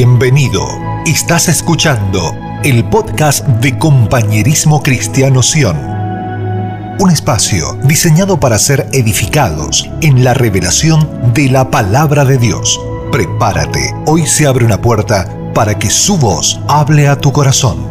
[0.00, 0.64] Bienvenido.
[1.06, 5.76] Estás escuchando el podcast de Compañerismo Cristiano Sion.
[7.00, 12.80] Un espacio diseñado para ser edificados en la revelación de la palabra de Dios.
[13.10, 17.84] Prepárate, hoy se abre una puerta para que su voz hable a tu corazón.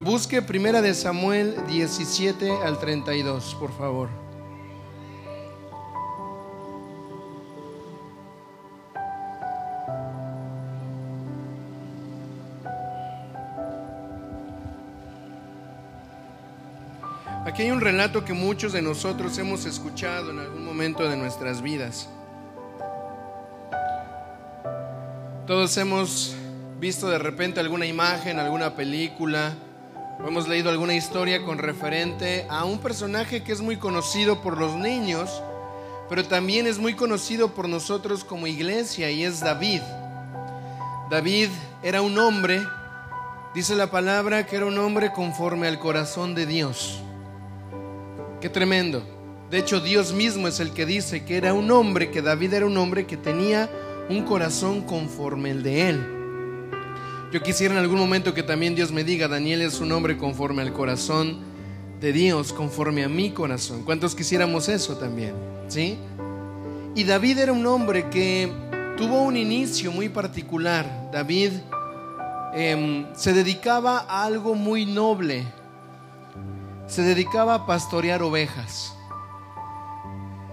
[0.00, 4.23] Busque Primera de Samuel 17 al 32, por favor.
[17.54, 21.62] Aquí hay un relato que muchos de nosotros hemos escuchado en algún momento de nuestras
[21.62, 22.08] vidas.
[25.46, 26.34] Todos hemos
[26.80, 29.54] visto de repente alguna imagen, alguna película,
[30.20, 34.58] o hemos leído alguna historia con referente a un personaje que es muy conocido por
[34.58, 35.40] los niños,
[36.08, 39.82] pero también es muy conocido por nosotros como iglesia y es David.
[41.08, 41.50] David
[41.84, 42.66] era un hombre,
[43.54, 47.00] dice la palabra que era un hombre conforme al corazón de Dios.
[48.44, 49.02] Qué tremendo.
[49.50, 52.66] De hecho, Dios mismo es el que dice que era un hombre, que David era
[52.66, 53.70] un hombre que tenía
[54.10, 56.06] un corazón conforme el de él.
[57.32, 60.60] Yo quisiera en algún momento que también Dios me diga, Daniel es un hombre conforme
[60.60, 61.38] al corazón
[62.02, 63.82] de Dios, conforme a mi corazón.
[63.82, 65.32] ¿Cuántos quisiéramos eso también?
[65.68, 65.96] ¿Sí?
[66.94, 68.52] Y David era un hombre que
[68.98, 71.08] tuvo un inicio muy particular.
[71.10, 71.52] David
[72.52, 75.46] em, se dedicaba a algo muy noble
[76.86, 78.94] se dedicaba a pastorear ovejas.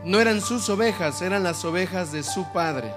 [0.04, 2.94] No eran sus ovejas, eran las ovejas de su padre.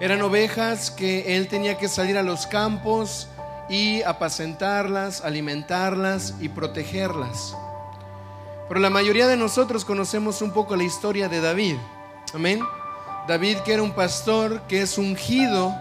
[0.00, 3.28] Eran ovejas que él tenía que salir a los campos
[3.68, 7.56] y apacentarlas, alimentarlas y protegerlas.
[8.68, 11.76] Pero la mayoría de nosotros conocemos un poco la historia de David.
[12.34, 12.60] Amén.
[13.26, 15.74] David que era un pastor que es ungido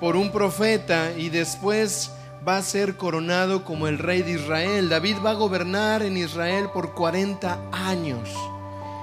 [0.00, 2.10] por un profeta y después
[2.46, 4.88] va a ser coronado como el rey de Israel.
[4.88, 8.30] David va a gobernar en Israel por 40 años.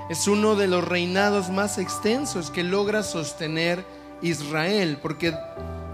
[0.09, 3.83] Es uno de los reinados más extensos que logra sostener
[4.21, 5.33] Israel, porque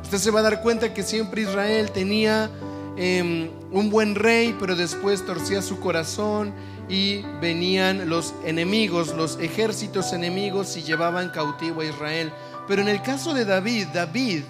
[0.03, 2.49] usted se va a dar cuenta que siempre Israel tenía
[2.95, 6.53] em, un buen rey, pero después torcía su corazón
[6.87, 12.31] y venían los enemigos, los ejércitos enemigos y llevaban cautivo a Israel.
[12.67, 14.43] Pero en el caso de David, David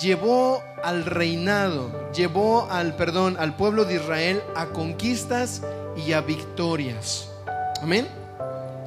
[0.00, 5.62] llevó al reinado, llevó al perdón al pueblo de Israel a conquistas
[5.96, 7.28] y a victorias.
[7.82, 8.08] Amén.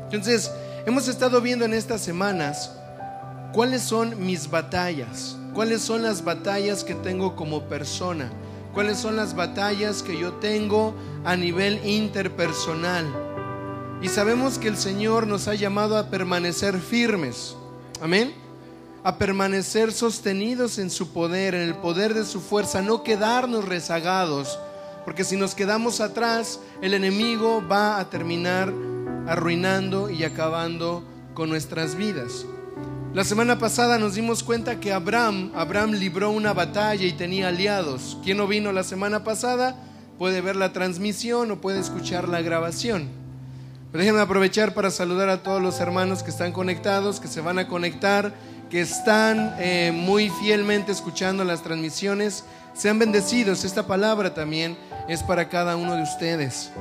[0.06, 0.52] Entonces,
[0.86, 2.72] hemos estado viendo en estas semanas
[3.54, 8.32] cuáles son mis batallas, cuáles son las batallas que tengo como persona,
[8.74, 10.96] cuáles son las batallas que yo tengo
[11.26, 13.06] a nivel interpersonal.
[14.02, 17.56] Y sabemos que el Señor nos ha llamado a permanecer firmes.
[18.02, 18.41] Amén
[19.04, 24.60] a permanecer sostenidos en su poder, en el poder de su fuerza, no quedarnos rezagados,
[25.06, 28.72] porque si nos quedamos atrás, el enemigo va a terminar
[29.28, 31.04] arruinando y acabando
[31.34, 32.46] con nuestras vidas.
[33.14, 38.18] La semana pasada nos dimos cuenta que Abraham, Abraham libró una batalla y tenía aliados.
[38.24, 39.76] ¿Quién no vino la semana pasada?
[40.18, 43.10] Puede ver la transmisión o puede escuchar la grabación.
[43.92, 47.68] Déjenme aprovechar para saludar a todos los hermanos que están conectados, que se van a
[47.68, 48.34] conectar
[48.72, 53.66] que están eh, muy fielmente escuchando las transmisiones, sean bendecidos.
[53.66, 54.78] Esta palabra también
[55.10, 56.72] es para cada uno de ustedes.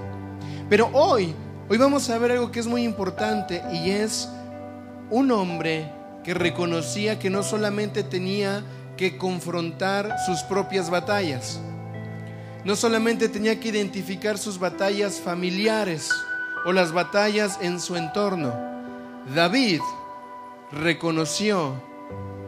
[0.69, 1.35] Pero hoy,
[1.69, 4.29] hoy vamos a ver algo que es muy importante y es
[5.11, 5.91] un hombre
[6.23, 8.63] que reconocía que no solamente tenía
[8.97, 11.59] que confrontar sus propias batallas,
[12.65, 16.09] no solamente tenía que identificar sus batallas familiares
[16.65, 18.55] o las batallas en su entorno.
[19.35, 19.81] David
[20.73, 21.75] reconoció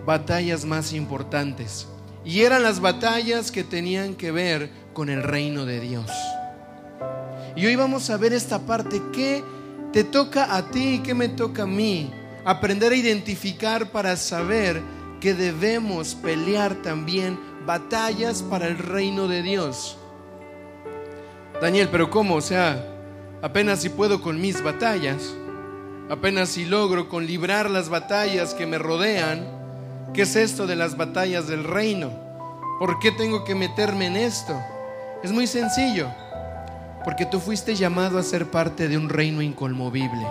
[0.06, 1.87] batallas más importantes.
[2.25, 6.10] Y eran las batallas que tenían que ver con el reino de Dios.
[7.56, 9.42] Y hoy vamos a ver esta parte que
[9.92, 12.13] te toca a ti y que me toca a mí.
[12.45, 14.80] Aprender a identificar para saber
[15.21, 19.97] que debemos pelear también batallas para el reino de Dios.
[21.60, 22.36] Daniel, pero ¿cómo?
[22.36, 22.84] O sea,
[23.41, 25.33] apenas si puedo con mis batallas
[26.12, 29.47] apenas si logro con librar las batallas que me rodean,
[30.12, 32.10] ¿qué es esto de las batallas del reino?
[32.78, 34.54] ¿Por qué tengo que meterme en esto?
[35.22, 36.10] Es muy sencillo,
[37.03, 40.26] porque tú fuiste llamado a ser parte de un reino inconmovible.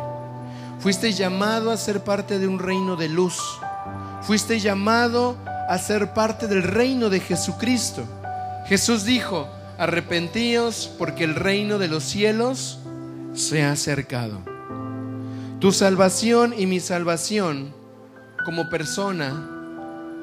[0.77, 3.39] Fuiste llamado a ser parte de un reino de luz.
[4.21, 5.35] Fuiste llamado
[5.67, 8.03] a ser parte del reino de Jesucristo.
[8.67, 9.47] Jesús dijo,
[9.79, 12.77] arrepentíos porque el reino de los cielos
[13.33, 14.50] se ha acercado.
[15.61, 17.71] Tu salvación y mi salvación
[18.45, 19.47] como persona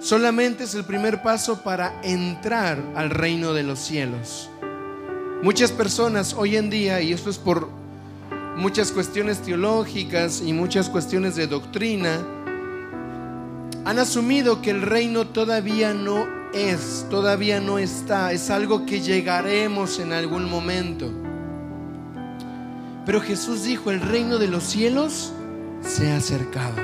[0.00, 4.50] solamente es el primer paso para entrar al reino de los cielos.
[5.40, 7.69] Muchas personas hoy en día, y esto es por
[8.56, 12.19] muchas cuestiones teológicas y muchas cuestiones de doctrina,
[13.85, 20.00] han asumido que el reino todavía no es, todavía no está, es algo que llegaremos
[20.00, 21.27] en algún momento.
[23.08, 25.32] Pero Jesús dijo, el reino de los cielos
[25.81, 26.76] se ha acercado.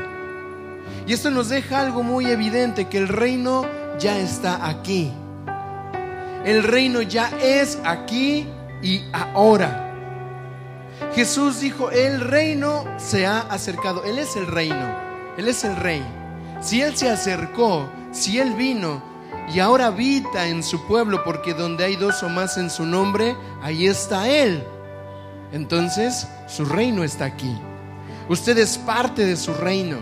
[1.06, 3.67] Y esto nos deja algo muy evidente, que el reino
[3.99, 5.12] ya está aquí.
[6.47, 8.47] El reino ya es aquí
[8.82, 9.93] y ahora.
[11.15, 14.03] Jesús dijo, el reino se ha acercado.
[14.05, 14.97] Él es el reino,
[15.37, 16.03] Él es el rey.
[16.62, 19.03] Si Él se acercó, si Él vino
[19.55, 23.37] y ahora habita en su pueblo, porque donde hay dos o más en su nombre,
[23.61, 24.65] ahí está Él.
[25.55, 27.56] Entonces, su reino está aquí.
[28.29, 29.99] Usted es parte de su reino.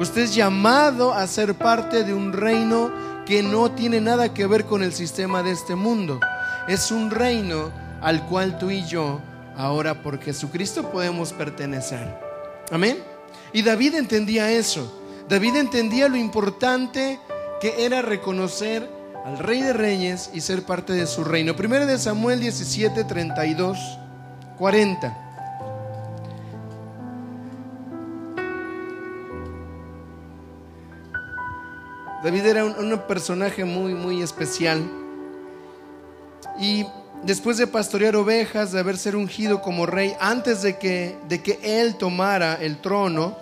[0.00, 2.90] Usted es llamado a ser parte de un reino
[3.24, 6.18] que no tiene nada que ver con el sistema de este mundo.
[6.66, 7.70] Es un reino
[8.00, 9.20] al cual tú y yo
[9.56, 12.12] ahora por Jesucristo podemos pertenecer.
[12.72, 12.98] Amén.
[13.52, 15.00] Y David entendía eso.
[15.28, 17.20] David entendía lo importante
[17.60, 18.90] que era reconocer
[19.24, 21.54] al Rey de Reyes y ser parte de su reino.
[21.54, 23.99] Primero de Samuel 17, 32,
[24.60, 25.16] 40.
[32.22, 34.82] David era un, un, personaje muy, muy especial.
[36.60, 36.84] Y
[37.22, 41.58] después de pastorear ovejas, de haber ser ungido como rey, antes de que, de que
[41.62, 43.38] él tomara el trono,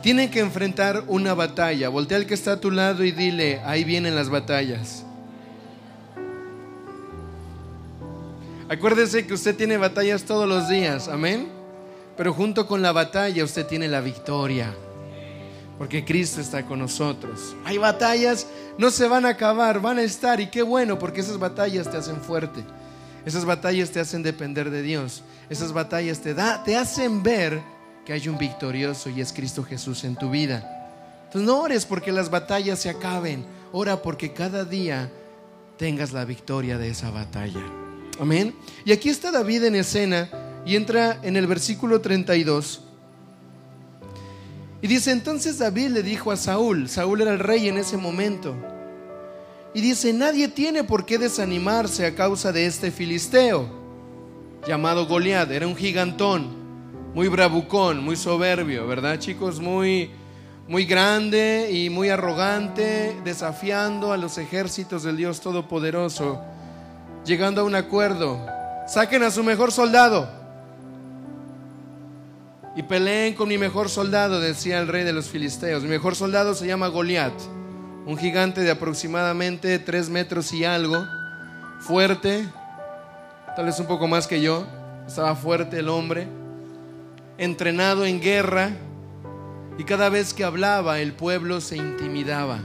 [0.00, 1.90] tienen que enfrentar una batalla.
[1.90, 5.04] Voltea al que está a tu lado y dile, ahí vienen las batallas.
[8.68, 11.48] Acuérdese que usted tiene batallas todos los días, amén.
[12.16, 14.74] Pero junto con la batalla usted tiene la victoria.
[15.76, 17.54] Porque Cristo está con nosotros.
[17.64, 18.46] Hay batallas,
[18.78, 20.40] no se van a acabar, van a estar.
[20.40, 22.64] Y qué bueno, porque esas batallas te hacen fuerte.
[23.26, 25.22] Esas batallas te hacen depender de Dios.
[25.50, 27.60] Esas batallas te, da, te hacen ver
[28.06, 30.70] que hay un victorioso y es Cristo Jesús en tu vida.
[31.24, 35.10] Entonces no ores porque las batallas se acaben, ora porque cada día
[35.76, 37.83] tengas la victoria de esa batalla.
[38.20, 38.54] Amén.
[38.84, 40.28] Y aquí está David en escena
[40.64, 42.82] y entra en el versículo 32.
[44.82, 48.54] Y dice, entonces David le dijo a Saúl, Saúl era el rey en ese momento,
[49.72, 53.66] y dice, nadie tiene por qué desanimarse a causa de este filisteo,
[54.68, 56.64] llamado Goliat, era un gigantón
[57.14, 59.58] muy bravucón, muy soberbio, ¿verdad chicos?
[59.58, 60.10] Muy,
[60.68, 66.42] muy grande y muy arrogante, desafiando a los ejércitos del Dios Todopoderoso,
[67.24, 68.44] llegando a un acuerdo.
[68.86, 70.28] Saquen a su mejor soldado
[72.76, 75.82] y peleen con mi mejor soldado, decía el rey de los filisteos.
[75.82, 77.34] Mi mejor soldado se llama Goliat,
[78.06, 81.04] un gigante de aproximadamente tres metros y algo,
[81.80, 82.46] fuerte,
[83.56, 84.66] tal vez un poco más que yo,
[85.06, 86.26] estaba fuerte el hombre
[87.38, 88.70] entrenado en guerra,
[89.76, 92.60] y cada vez que hablaba el pueblo se intimidaba,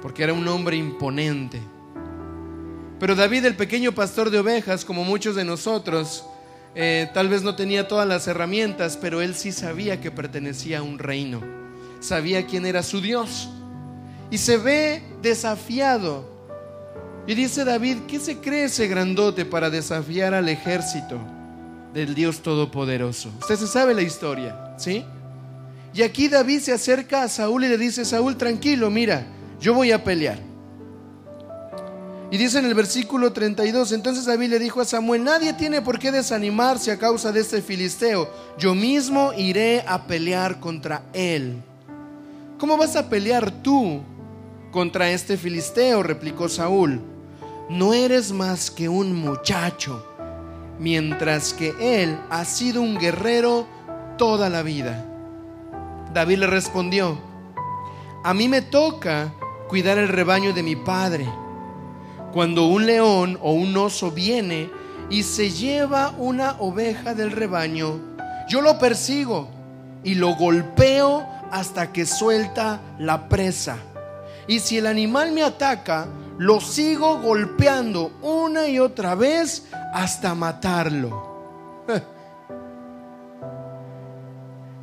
[0.00, 1.60] porque era un hombre imponente.
[3.02, 6.24] Pero David, el pequeño pastor de ovejas, como muchos de nosotros,
[6.76, 10.82] eh, tal vez no tenía todas las herramientas, pero él sí sabía que pertenecía a
[10.82, 11.42] un reino,
[11.98, 13.48] sabía quién era su Dios,
[14.30, 16.30] y se ve desafiado.
[17.26, 21.18] Y dice David, ¿qué se cree ese grandote para desafiar al ejército?
[21.92, 23.32] del Dios Todopoderoso.
[23.40, 25.04] Usted se sabe la historia, ¿sí?
[25.92, 29.26] Y aquí David se acerca a Saúl y le dice, Saúl, tranquilo, mira,
[29.60, 30.51] yo voy a pelear.
[32.32, 35.98] Y dice en el versículo 32, entonces David le dijo a Samuel, nadie tiene por
[35.98, 41.62] qué desanimarse a causa de este filisteo, yo mismo iré a pelear contra él.
[42.56, 44.00] ¿Cómo vas a pelear tú
[44.70, 46.02] contra este filisteo?
[46.02, 47.02] replicó Saúl.
[47.68, 50.02] No eres más que un muchacho
[50.78, 53.66] mientras que él ha sido un guerrero
[54.16, 55.04] toda la vida.
[56.14, 57.18] David le respondió,
[58.24, 59.34] a mí me toca
[59.68, 61.28] cuidar el rebaño de mi padre.
[62.32, 64.70] Cuando un león o un oso viene
[65.10, 68.00] y se lleva una oveja del rebaño,
[68.48, 69.50] yo lo persigo
[70.02, 73.76] y lo golpeo hasta que suelta la presa.
[74.48, 76.08] Y si el animal me ataca,
[76.38, 81.84] lo sigo golpeando una y otra vez hasta matarlo.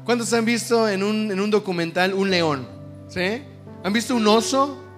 [0.06, 2.68] ¿Cuántos han visto en un, documental un león?
[3.08, 3.44] ¿Sí?
[3.84, 4.89] ¿Han visto un oso?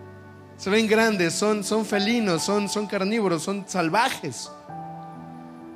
[0.62, 4.48] Se ven grandes, son, son felinos, son, son carnívoros, son salvajes.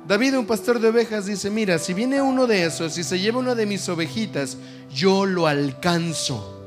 [0.06, 3.40] David, un pastor de ovejas, dice, mira, si viene uno de esos y se lleva
[3.40, 4.56] una de mis ovejitas,
[4.88, 6.62] yo lo alcanzo.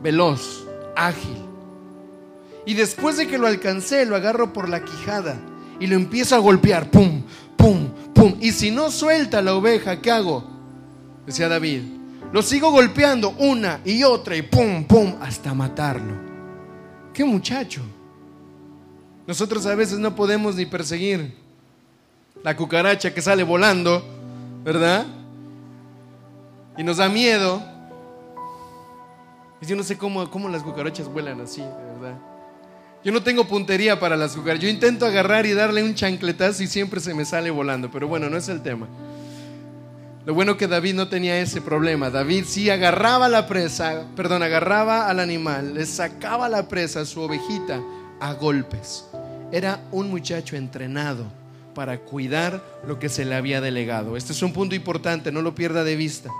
[0.00, 1.44] Veloz, ágil.
[2.64, 5.36] Y después de que lo alcancé, lo agarro por la quijada
[5.80, 6.92] y lo empiezo a golpear.
[6.92, 7.24] Pum,
[7.56, 8.36] pum, pum.
[8.40, 10.44] Y si no suelta la oveja, ¿qué hago?
[11.26, 11.97] Decía David.
[12.32, 16.14] Lo sigo golpeando una y otra y pum, pum, hasta matarlo.
[17.14, 17.82] ¿Qué muchacho?
[19.26, 21.34] Nosotros a veces no podemos ni perseguir
[22.42, 24.04] la cucaracha que sale volando,
[24.62, 25.06] ¿verdad?
[26.76, 27.62] Y nos da miedo.
[29.60, 32.18] Y yo no sé cómo, cómo las cucarachas vuelan así, ¿verdad?
[33.04, 34.64] Yo no tengo puntería para las cucarachas.
[34.64, 37.90] Yo intento agarrar y darle un chancletazo y siempre se me sale volando.
[37.90, 38.86] Pero bueno, no es el tema.
[40.24, 42.10] Lo bueno que David no tenía ese problema.
[42.10, 47.20] David sí agarraba la presa, perdón, agarraba al animal, le sacaba la presa, a su
[47.20, 47.80] ovejita,
[48.20, 49.06] a golpes.
[49.50, 51.24] Era un muchacho entrenado
[51.74, 54.16] para cuidar lo que se le había delegado.
[54.16, 56.30] Este es un punto importante, no lo pierda de vista.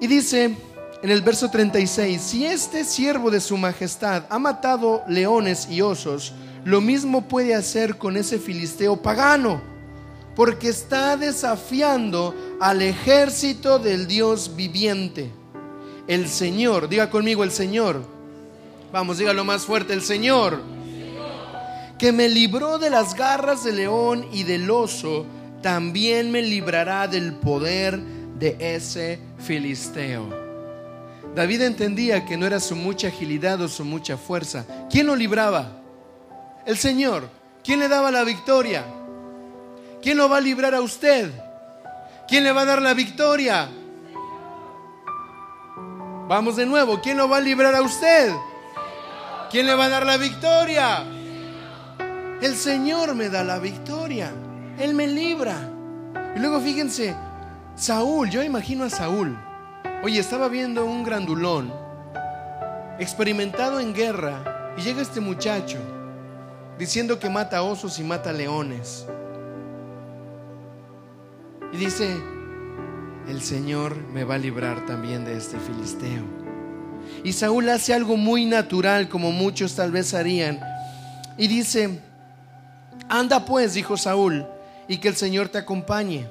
[0.00, 0.56] Y dice,
[1.02, 6.32] en el verso 36, si este siervo de su majestad ha matado leones y osos,
[6.64, 9.60] lo mismo puede hacer con ese filisteo pagano,
[10.36, 15.30] porque está desafiando al ejército del Dios viviente.
[16.06, 18.02] El Señor, diga conmigo el Señor.
[18.92, 20.60] Vamos, dígalo más fuerte, el Señor.
[21.98, 25.24] Que me libró de las garras del león y del oso,
[25.62, 27.98] también me librará del poder
[28.38, 30.28] de ese filisteo.
[31.34, 34.66] David entendía que no era su mucha agilidad o su mucha fuerza.
[34.90, 35.80] ¿Quién lo libraba?
[36.66, 37.28] El Señor.
[37.64, 38.84] ¿Quién le daba la victoria?
[40.06, 41.32] ¿Quién lo va a librar a usted?
[42.28, 43.68] ¿Quién le va a dar la victoria?
[46.28, 47.00] Vamos de nuevo.
[47.00, 48.32] ¿Quién lo va a librar a usted?
[49.50, 51.02] ¿Quién le va a dar la victoria?
[52.40, 54.30] El Señor me da la victoria.
[54.78, 55.56] Él me libra.
[56.36, 57.16] Y luego fíjense,
[57.74, 59.36] Saúl, yo imagino a Saúl.
[60.04, 61.74] Oye, estaba viendo un grandulón,
[63.00, 65.78] experimentado en guerra, y llega este muchacho
[66.78, 69.04] diciendo que mata osos y mata leones.
[71.72, 72.16] Y dice,
[73.28, 76.22] el Señor me va a librar también de este filisteo.
[77.24, 80.60] Y Saúl hace algo muy natural, como muchos tal vez harían.
[81.36, 82.00] Y dice,
[83.08, 84.46] anda pues, dijo Saúl,
[84.88, 86.28] y que el Señor te acompañe.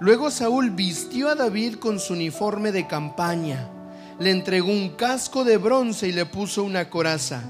[0.00, 3.68] Luego Saúl vistió a David con su uniforme de campaña,
[4.18, 7.42] le entregó un casco de bronce y le puso una coraza.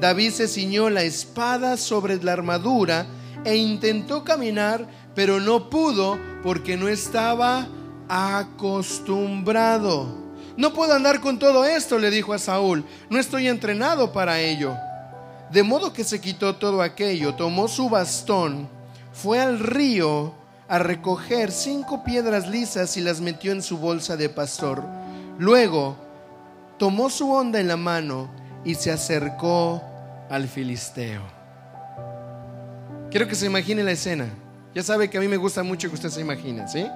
[0.00, 3.06] David se ciñó la espada sobre la armadura
[3.44, 7.66] e intentó caminar, pero no pudo porque no estaba
[8.08, 10.06] acostumbrado.
[10.56, 14.74] No puedo andar con todo esto, le dijo a Saúl, no estoy entrenado para ello.
[15.50, 18.68] De modo que se quitó todo aquello, tomó su bastón,
[19.12, 20.34] fue al río,
[20.68, 24.84] a recoger cinco piedras lisas y las metió en su bolsa de pastor.
[25.38, 25.96] Luego
[26.78, 28.30] tomó su onda en la mano
[28.64, 29.82] y se acercó
[30.30, 31.39] al filisteo.
[33.10, 34.28] Quiero que se imagine la escena.
[34.74, 36.86] Ya sabe que a mí me gusta mucho que usted se imagine, ¿sí?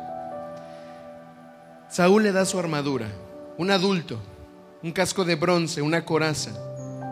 [1.89, 3.09] Saúl le da su armadura,
[3.59, 4.21] un adulto,
[4.83, 6.53] un casco de bronce, una coraza,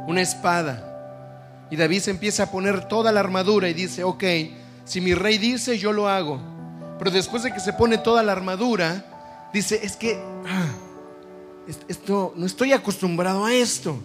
[0.06, 1.68] una espada.
[1.70, 4.24] Y David se empieza a poner toda la armadura y dice, ok,
[4.84, 6.40] si mi rey dice, yo lo hago.
[6.98, 10.68] Pero después de que se pone toda la armadura, dice, es que ah,
[11.88, 13.96] esto no estoy acostumbrado a esto.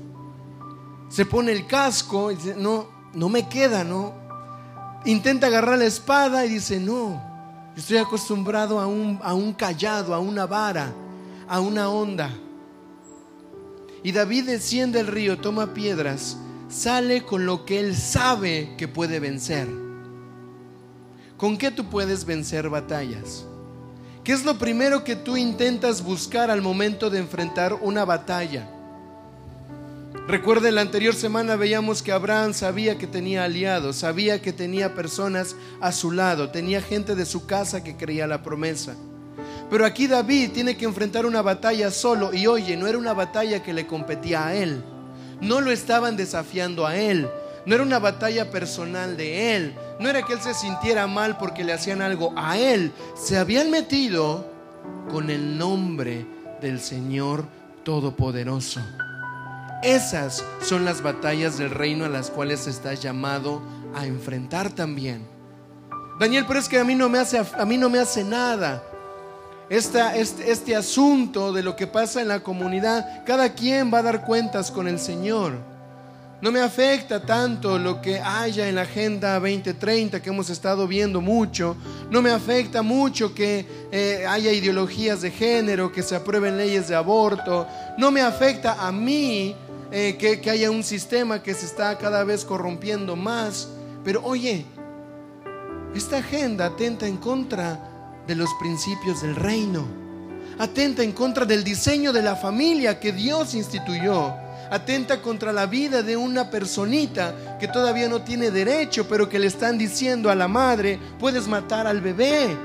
[1.09, 4.26] Se pone el casco y dice, no, no me queda, no.
[5.07, 7.21] Intenta agarrar la espada y dice, no,
[7.77, 10.93] estoy acostumbrado a un, a un callado, a una vara,
[11.47, 12.29] a una onda.
[14.03, 16.35] Y David desciende el río, toma piedras,
[16.67, 19.69] sale con lo que él sabe que puede vencer.
[21.37, 23.45] ¿Con qué tú puedes vencer batallas?
[24.25, 28.69] ¿Qué es lo primero que tú intentas buscar al momento de enfrentar una batalla?
[30.27, 35.55] Recuerda, la anterior semana veíamos que Abraham sabía que tenía aliados, sabía que tenía personas
[35.79, 38.97] a su lado, tenía gente de su casa que creía la promesa.
[39.69, 43.63] Pero aquí David tiene que enfrentar una batalla solo y oye, no era una batalla
[43.63, 44.83] que le competía a él,
[45.39, 47.29] no lo estaban desafiando a él,
[47.65, 51.63] no era una batalla personal de él, no era que él se sintiera mal porque
[51.63, 54.45] le hacían algo a él, se habían metido
[55.09, 56.25] con el nombre
[56.59, 57.45] del Señor
[57.85, 58.81] Todopoderoso.
[59.83, 63.61] Esas son las batallas del reino a las cuales estás llamado
[63.95, 65.27] a enfrentar también.
[66.19, 68.83] Daniel, pero es que a mí no me hace, a mí no me hace nada.
[69.69, 74.25] este, este asunto de lo que pasa en la comunidad, cada quien va a dar
[74.25, 75.53] cuentas con el Señor.
[76.39, 81.19] No me afecta tanto lo que haya en la Agenda 2030 que hemos estado viendo
[81.19, 81.75] mucho.
[82.11, 86.95] No me afecta mucho que eh, haya ideologías de género, que se aprueben leyes de
[86.95, 87.67] aborto.
[87.97, 89.55] No me afecta a mí
[89.91, 93.69] eh, que, que haya un sistema que se está cada vez corrompiendo más.
[94.03, 94.65] Pero oye,
[95.95, 99.85] esta agenda atenta en contra de los principios del reino.
[100.59, 104.33] Atenta en contra del diseño de la familia que Dios instituyó
[104.69, 109.47] atenta contra la vida de una personita que todavía no tiene derecho, pero que le
[109.47, 112.55] están diciendo a la madre, puedes matar al bebé.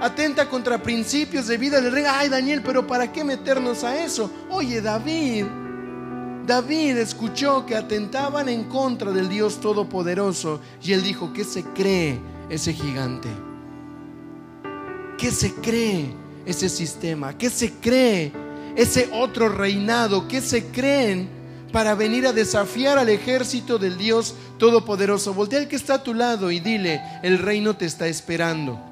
[0.00, 2.04] Atenta contra principios de vida del rey.
[2.06, 4.30] Ay, Daniel, pero ¿para qué meternos a eso?
[4.50, 5.46] Oye, David,
[6.46, 12.18] David escuchó que atentaban en contra del Dios Todopoderoso y él dijo, ¿qué se cree
[12.48, 13.28] ese gigante?
[15.18, 16.12] ¿Qué se cree
[16.44, 17.36] ese sistema?
[17.38, 18.32] ¿Qué se cree
[18.76, 21.28] ese otro reinado que se creen
[21.72, 25.34] para venir a desafiar al ejército del Dios Todopoderoso.
[25.34, 28.91] Voltea al que está a tu lado y dile, el reino te está esperando.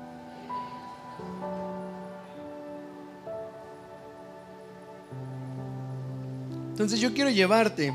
[6.80, 7.94] Entonces yo quiero llevarte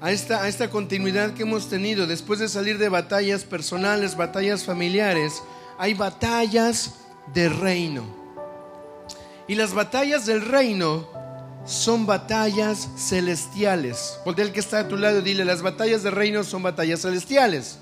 [0.00, 4.62] a esta, a esta continuidad que hemos tenido después de salir de batallas personales, batallas
[4.62, 5.42] familiares.
[5.76, 6.94] Hay batallas
[7.34, 8.04] de reino.
[9.48, 11.08] Y las batallas del reino
[11.64, 14.20] son batallas celestiales.
[14.24, 17.80] Porque el que está a tu lado, dile, las batallas del reino son batallas celestiales.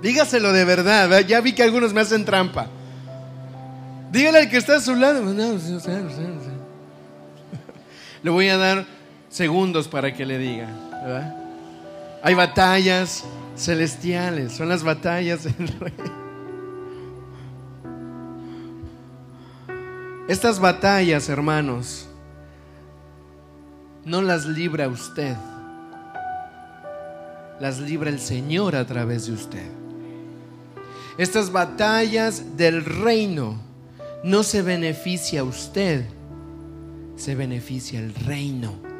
[0.00, 2.70] Dígaselo de verdad, ya vi que algunos me hacen trampa.
[4.10, 5.22] Dígale al que está a su lado.
[8.22, 8.86] Le voy a dar
[9.28, 10.68] segundos para que le diga.
[12.22, 13.24] Hay batallas
[13.56, 15.94] celestiales, son las batallas del rey.
[20.28, 22.06] Estas batallas, hermanos,
[24.04, 25.36] no las libra usted,
[27.58, 29.66] las libra el Señor a través de usted.
[31.16, 33.69] Estas batallas del reino
[34.22, 36.04] no se beneficia usted,
[37.16, 38.90] se beneficia el reino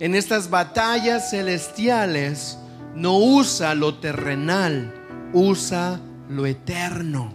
[0.00, 2.58] en estas batallas celestiales
[2.94, 4.92] no usa lo terrenal,
[5.32, 7.32] usa lo eterno,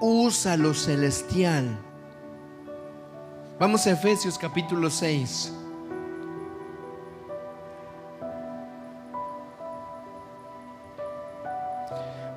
[0.00, 1.78] usa lo celestial.
[3.58, 5.52] Vamos a Efesios capítulo 6.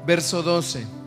[0.05, 1.00] Verso 12.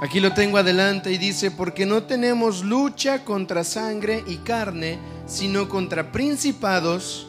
[0.00, 5.68] Aquí lo tengo adelante y dice, porque no tenemos lucha contra sangre y carne, sino
[5.68, 7.26] contra principados,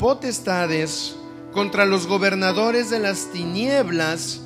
[0.00, 1.14] potestades,
[1.52, 4.40] contra los gobernadores de las tinieblas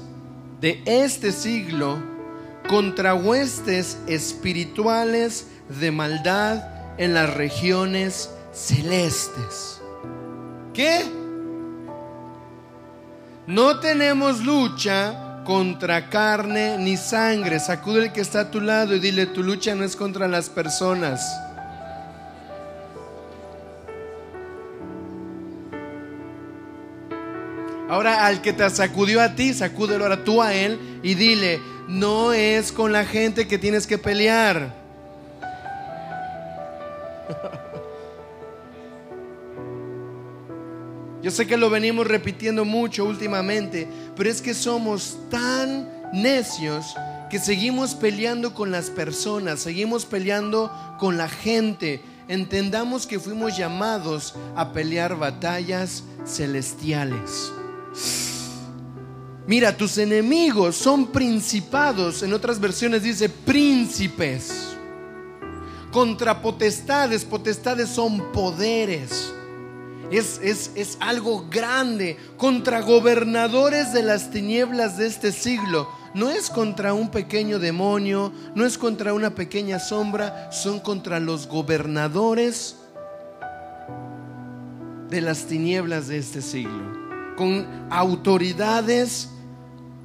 [0.60, 1.96] de este siglo,
[2.68, 5.46] contra huestes espirituales
[5.80, 6.62] de maldad
[6.98, 9.80] en las regiones celestes.
[10.74, 11.04] ¿Qué?
[13.46, 17.60] No tenemos lucha contra carne ni sangre.
[17.60, 20.50] Sacude el que está a tu lado y dile, tu lucha no es contra las
[20.50, 21.20] personas
[27.88, 32.32] Ahora al que te sacudió a ti, sacúdelo ahora tú a él y dile, no
[32.32, 34.74] es con la gente que tienes que pelear.
[41.26, 46.94] Yo sé que lo venimos repitiendo mucho últimamente, pero es que somos tan necios
[47.28, 52.00] que seguimos peleando con las personas, seguimos peleando con la gente.
[52.28, 57.50] Entendamos que fuimos llamados a pelear batallas celestiales.
[59.48, 64.76] Mira, tus enemigos son principados, en otras versiones dice príncipes,
[65.90, 69.32] contra potestades, potestades son poderes.
[70.10, 75.88] Es, es, es, algo grande contra gobernadores de las tinieblas de este siglo.
[76.14, 81.48] No es contra un pequeño demonio, no es contra una pequeña sombra, son contra los
[81.48, 82.76] gobernadores
[85.10, 89.28] de las tinieblas de este siglo con autoridades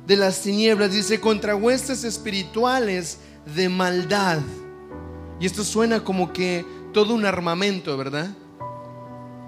[0.06, 3.20] de las tinieblas, dice, contra huestes espirituales
[3.56, 4.40] de maldad.
[5.40, 8.30] Y esto suena como que todo un armamento, ¿verdad?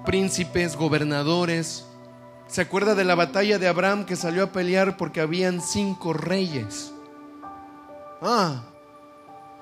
[0.06, 1.86] Príncipes, gobernadores.
[2.48, 6.92] ¿Se acuerda de la batalla de Abraham que salió a pelear porque habían cinco reyes?
[8.22, 8.64] Ah,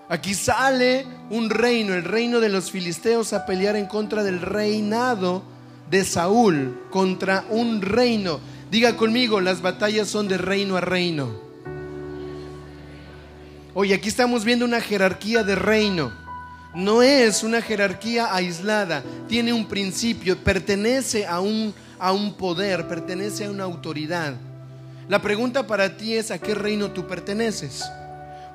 [0.09, 5.43] aquí sale un reino, el reino de los filisteos, a pelear en contra del reinado
[5.91, 8.39] de Saúl contra un reino.
[8.71, 11.29] Diga conmigo, las batallas son de reino a reino.
[13.73, 16.20] Oye, aquí estamos viendo una jerarquía de reino.
[16.73, 23.45] No es una jerarquía aislada, tiene un principio, pertenece a un, a un poder, pertenece
[23.45, 24.35] a una autoridad.
[25.09, 27.83] La pregunta para ti es, ¿a qué reino tú perteneces?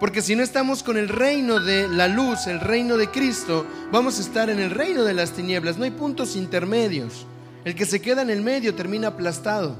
[0.00, 4.18] Porque si no estamos con el reino de la luz, el reino de Cristo, vamos
[4.18, 5.76] a estar en el reino de las tinieblas.
[5.76, 7.26] No hay puntos intermedios.
[7.64, 9.76] El que se queda en el medio termina aplastado.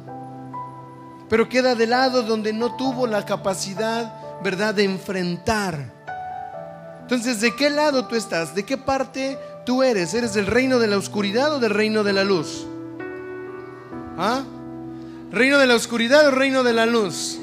[1.30, 5.95] Pero queda de lado donde no tuvo la capacidad, ¿verdad?, de enfrentar
[7.06, 8.52] entonces, ¿de qué lado tú estás?
[8.56, 10.12] ¿De qué parte tú eres?
[10.12, 12.66] ¿Eres del reino de la oscuridad o del reino de la luz?
[14.18, 14.42] ¿Ah?
[15.30, 17.38] ¿Reino de la oscuridad o reino de la luz?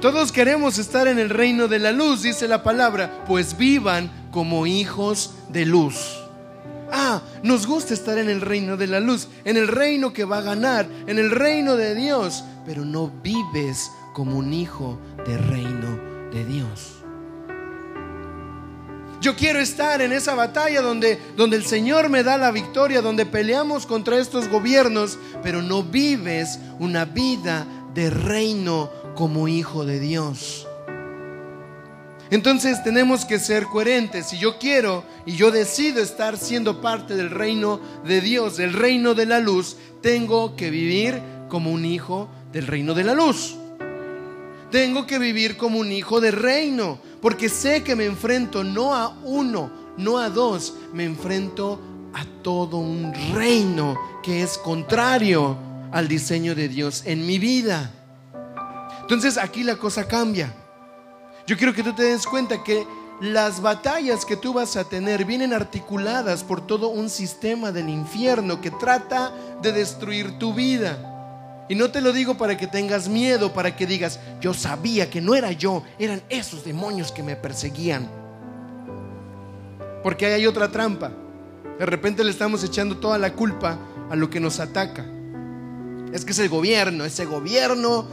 [0.00, 4.64] Todos queremos estar en el reino de la luz, dice la palabra, pues vivan como
[4.64, 6.20] hijos de luz.
[6.92, 10.38] Ah, nos gusta estar en el reino de la luz, en el reino que va
[10.38, 15.98] a ganar, en el reino de Dios, pero no vives como un hijo del reino
[16.32, 16.93] de Dios.
[19.24, 23.24] Yo quiero estar en esa batalla donde, donde el Señor me da la victoria, donde
[23.24, 30.68] peleamos contra estos gobiernos, pero no vives una vida de reino como hijo de Dios.
[32.28, 34.26] Entonces tenemos que ser coherentes.
[34.26, 39.14] Si yo quiero y yo decido estar siendo parte del reino de Dios, del reino
[39.14, 43.56] de la luz, tengo que vivir como un hijo del reino de la luz.
[44.70, 49.08] Tengo que vivir como un hijo de reino porque sé que me enfrento no a
[49.22, 51.80] uno, no a dos, me enfrento
[52.12, 55.56] a todo un reino que es contrario
[55.90, 57.90] al diseño de Dios en mi vida.
[59.00, 60.54] Entonces aquí la cosa cambia.
[61.46, 62.86] Yo quiero que tú te des cuenta que
[63.22, 68.60] las batallas que tú vas a tener vienen articuladas por todo un sistema del infierno
[68.60, 69.32] que trata
[69.62, 71.13] de destruir tu vida.
[71.68, 75.20] Y no te lo digo para que tengas miedo, para que digas, yo sabía que
[75.20, 78.08] no era yo, eran esos demonios que me perseguían.
[80.02, 81.10] Porque hay otra trampa.
[81.78, 83.78] De repente le estamos echando toda la culpa
[84.10, 85.06] a lo que nos ataca.
[86.12, 88.06] Es que es el gobierno, ese gobierno...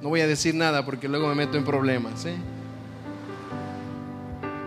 [0.00, 2.24] No voy a decir nada porque luego me meto en problemas.
[2.24, 2.36] ¿eh?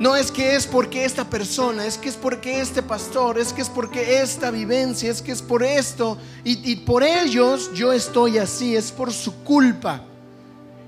[0.04, 3.62] No es que es porque esta persona, es que es porque este pastor, es que
[3.62, 6.18] es porque esta vivencia, es que es por esto.
[6.44, 10.02] Y, por ellos yo estoy así, es por su culpa.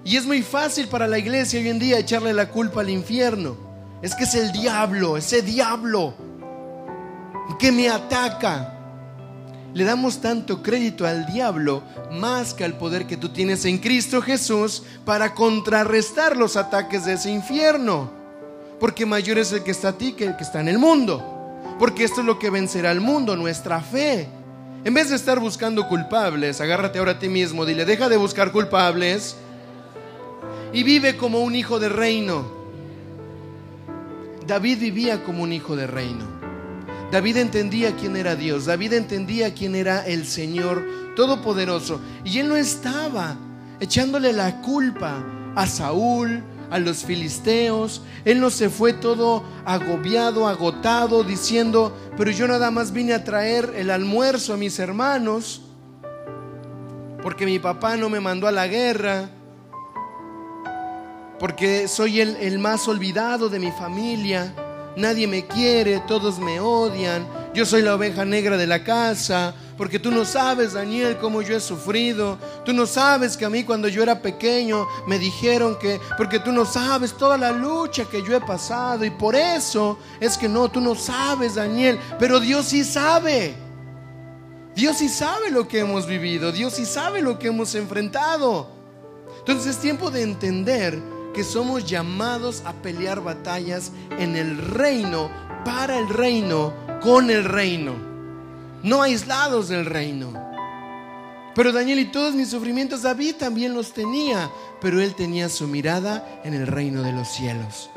[0.03, 3.55] Y es muy fácil para la iglesia hoy en día echarle la culpa al infierno.
[4.01, 6.13] Es que es el diablo, ese diablo
[7.57, 8.77] que me ataca.
[9.73, 14.21] Le damos tanto crédito al diablo más que al poder que tú tienes en Cristo
[14.21, 18.24] Jesús para contrarrestar los ataques de ese infierno.
[18.79, 21.23] Porque mayor es el que está a ti que el que está en el mundo.
[21.79, 24.27] Porque esto es lo que vencerá al mundo, nuestra fe.
[24.83, 28.51] En vez de estar buscando culpables, agárrate ahora a ti mismo, dile, deja de buscar
[28.51, 29.35] culpables
[30.73, 32.45] y vive como un hijo de reino.
[34.45, 36.25] David vivía como un hijo de reino.
[37.11, 40.85] David entendía quién era Dios, David entendía quién era el Señor
[41.15, 42.01] Todopoderoso.
[42.23, 43.37] Y él no estaba
[43.79, 45.23] echándole la culpa
[45.55, 46.43] a Saúl,
[46.75, 48.01] a los filisteos.
[48.25, 53.73] Él no se fue todo agobiado, agotado, diciendo, pero yo nada más vine a traer
[53.77, 55.61] el almuerzo a mis hermanos,
[57.23, 59.29] porque mi papá no me mandó a la guerra,
[61.39, 64.53] porque soy el, el más olvidado de mi familia,
[64.97, 69.99] nadie me quiere, todos me odian, yo soy la oveja negra de la casa, porque
[69.99, 72.37] tú no sabes, Daniel, cómo yo he sufrido.
[72.63, 76.53] Tú no sabes que a mí cuando yo era pequeño me dijeron que, porque tú
[76.53, 79.03] no sabes toda la lucha que yo he pasado.
[79.03, 81.99] Y por eso es que no, tú no sabes, Daniel.
[82.17, 83.53] Pero Dios sí sabe.
[84.73, 86.53] Dios sí sabe lo que hemos vivido.
[86.53, 88.69] Dios sí sabe lo que hemos enfrentado.
[89.39, 90.97] Entonces es tiempo de entender
[91.33, 95.29] que somos llamados a pelear batallas en el reino,
[95.65, 98.14] para el reino, con el reino
[98.85, 100.31] no aislados del reino.
[101.55, 106.41] Pero Daniel y todos mis sufrimientos, David también los tenía, pero él tenía su mirada
[106.43, 107.89] en el reino de los cielos.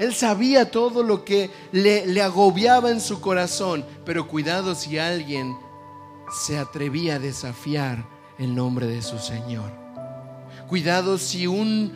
[0.00, 5.56] Él sabía todo lo que le, agobiaba en su corazón, pero cuidado si alguien
[6.44, 8.04] se atrevía a desafiar
[8.38, 9.70] el nombre de su Señor.
[10.66, 11.92] Cuidado si un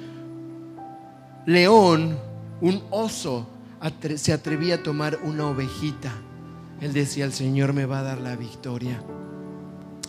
[1.47, 2.17] león,
[2.61, 3.49] un oso,
[4.17, 6.13] se atrevía a tomar una ovejita
[6.83, 9.01] él decía, el Señor me va a dar la victoria.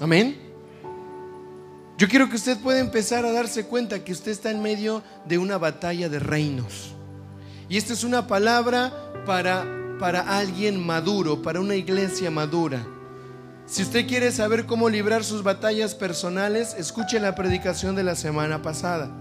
[0.01, 0.35] Amén.
[1.99, 5.37] Yo quiero que usted pueda empezar a darse cuenta que usted está en medio de
[5.37, 6.95] una batalla de reinos.
[7.69, 8.91] Y esta es una palabra
[9.27, 9.63] para,
[9.99, 12.83] para alguien maduro, para una iglesia madura.
[13.67, 18.63] Si usted quiere saber cómo librar sus batallas personales, escuche la predicación de la semana
[18.63, 19.11] pasada.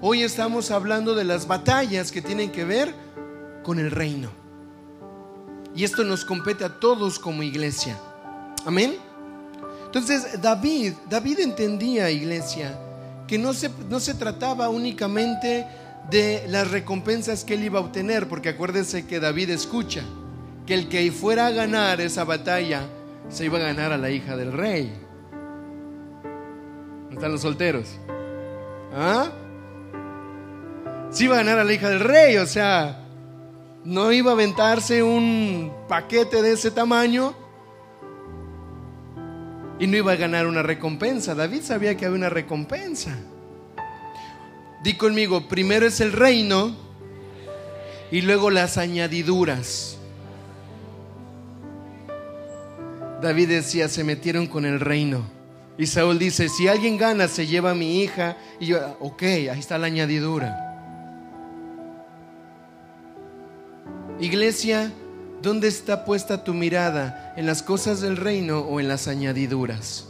[0.00, 2.92] Hoy estamos hablando de las batallas que tienen que ver
[3.62, 4.39] con el reino.
[5.74, 7.98] Y esto nos compete a todos como iglesia.
[8.66, 8.96] Amén.
[9.86, 12.78] Entonces David, David entendía, iglesia,
[13.26, 15.66] que no se, no se trataba únicamente
[16.10, 20.02] de las recompensas que él iba a obtener, porque acuérdense que David escucha
[20.66, 22.82] que el que fuera a ganar esa batalla
[23.28, 24.92] se iba a ganar a la hija del rey.
[27.10, 27.88] ¿Están los solteros?
[28.94, 29.30] ¿Ah?
[31.10, 32.99] Se iba a ganar a la hija del rey, o sea,
[33.84, 37.34] no iba a aventarse un paquete de ese tamaño
[39.78, 41.34] y no iba a ganar una recompensa.
[41.34, 43.16] David sabía que había una recompensa.
[44.82, 46.76] Di conmigo, primero es el reino
[48.10, 49.96] y luego las añadiduras.
[53.22, 55.24] David decía, se metieron con el reino.
[55.76, 58.36] Y Saúl dice, si alguien gana, se lleva mi hija.
[58.58, 60.69] Y yo, ok, ahí está la añadidura.
[64.20, 64.92] Iglesia,
[65.40, 67.32] ¿dónde está puesta tu mirada?
[67.38, 70.08] ¿En las cosas del reino o en las añadiduras?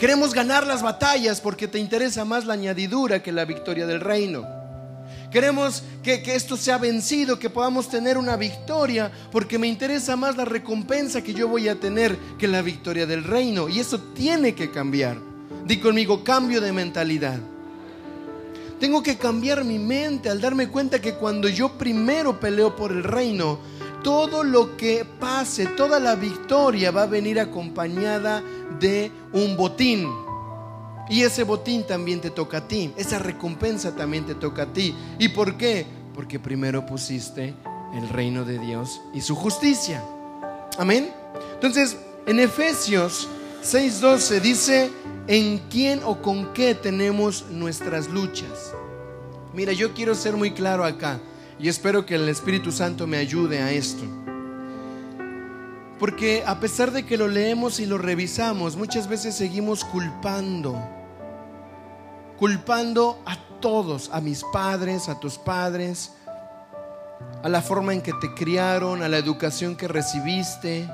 [0.00, 4.44] Queremos ganar las batallas porque te interesa más la añadidura que la victoria del reino.
[5.30, 10.44] Queremos que, esto sea vencido, que podamos tener una victoria, porque me interesa más la
[10.44, 13.68] recompensa que yo voy a tener que la victoria del reino.
[13.68, 15.18] Y eso tiene que cambiar.
[15.64, 17.38] Di conmigo, cambio de mentalidad.
[18.80, 23.02] Tengo que cambiar mi mente al darme cuenta que cuando yo primero peleo por el
[23.04, 23.58] reino,
[24.02, 28.42] todo lo que pase, toda la victoria va a venir acompañada
[28.78, 30.06] de un botín.
[31.08, 34.94] Y ese botín también te toca a ti, esa recompensa también te toca a ti.
[35.18, 35.86] ¿Y por qué?
[36.14, 37.54] Porque primero pusiste
[37.94, 40.02] el reino de Dios y su justicia.
[40.78, 41.10] Amén.
[41.54, 43.28] Entonces, en Efesios
[43.66, 44.90] 6:12 dice,
[45.26, 48.72] ¿en quién o con qué tenemos nuestras luchas?
[49.52, 51.18] Mira, yo quiero ser muy claro acá
[51.58, 54.04] y espero que el Espíritu Santo me ayude a esto.
[55.98, 60.78] Porque a pesar de que lo leemos y lo revisamos, muchas veces seguimos culpando.
[62.38, 66.12] Culpando a todos, a mis padres, a tus padres,
[67.42, 70.88] a la forma en que te criaron, a la educación que recibiste.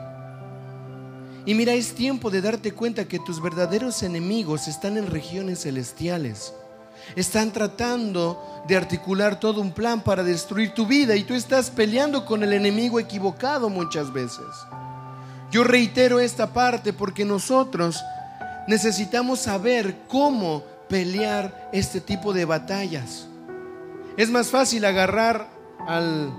[1.45, 6.55] Y mira, es tiempo de darte cuenta que tus verdaderos enemigos están en regiones celestiales.
[7.17, 12.25] Están tratando de articular todo un plan para destruir tu vida y tú estás peleando
[12.25, 14.47] con el enemigo equivocado muchas veces.
[15.51, 18.01] Yo reitero esta parte porque nosotros
[18.69, 23.27] necesitamos saber cómo pelear este tipo de batallas.
[24.17, 25.49] Es más fácil agarrar
[25.87, 26.33] al,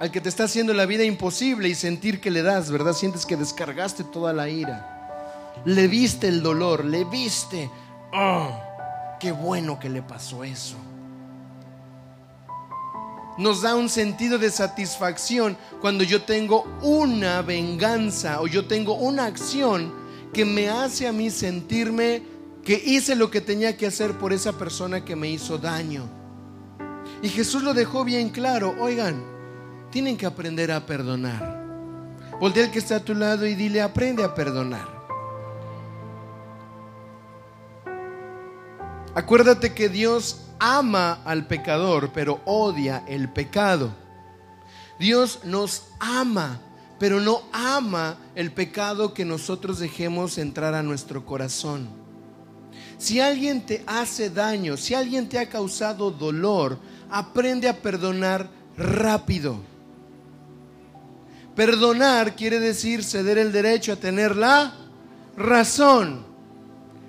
[0.00, 2.94] al que te está haciendo la vida imposible y sentir que le das, ¿verdad?
[2.94, 5.62] Sientes que descargaste toda la ira.
[5.64, 7.70] Le viste el dolor, le viste.
[8.12, 8.50] Oh,
[9.20, 10.76] qué bueno que le pasó eso
[13.40, 19.24] nos da un sentido de satisfacción cuando yo tengo una venganza o yo tengo una
[19.24, 19.94] acción
[20.34, 22.22] que me hace a mí sentirme
[22.62, 26.06] que hice lo que tenía que hacer por esa persona que me hizo daño.
[27.22, 29.24] Y Jesús lo dejó bien claro, oigan,
[29.90, 31.60] tienen que aprender a perdonar.
[32.40, 35.00] Voltea al que está a tu lado y dile, aprende a perdonar.
[39.14, 43.90] Acuérdate que Dios ama al pecador, pero odia el pecado.
[44.98, 46.60] Dios nos ama,
[46.98, 51.88] pero no ama el pecado que nosotros dejemos entrar a nuestro corazón.
[52.98, 56.78] Si alguien te hace daño, si alguien te ha causado dolor,
[57.10, 59.69] aprende a perdonar rápido.
[61.60, 64.72] Perdonar quiere decir ceder el derecho a tener la
[65.36, 66.24] razón.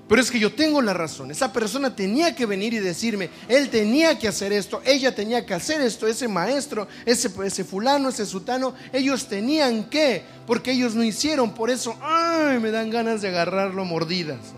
[0.09, 1.31] Pero es que yo tengo la razón.
[1.31, 5.53] Esa persona tenía que venir y decirme, él tenía que hacer esto, ella tenía que
[5.53, 7.29] hacer esto, ese maestro, ese,
[7.63, 11.53] fulano, ese sutano, ellos tenían que, porque ellos no hicieron.
[11.53, 14.53] Por eso, ay, me dan ganas de agarrarlo a mordidas.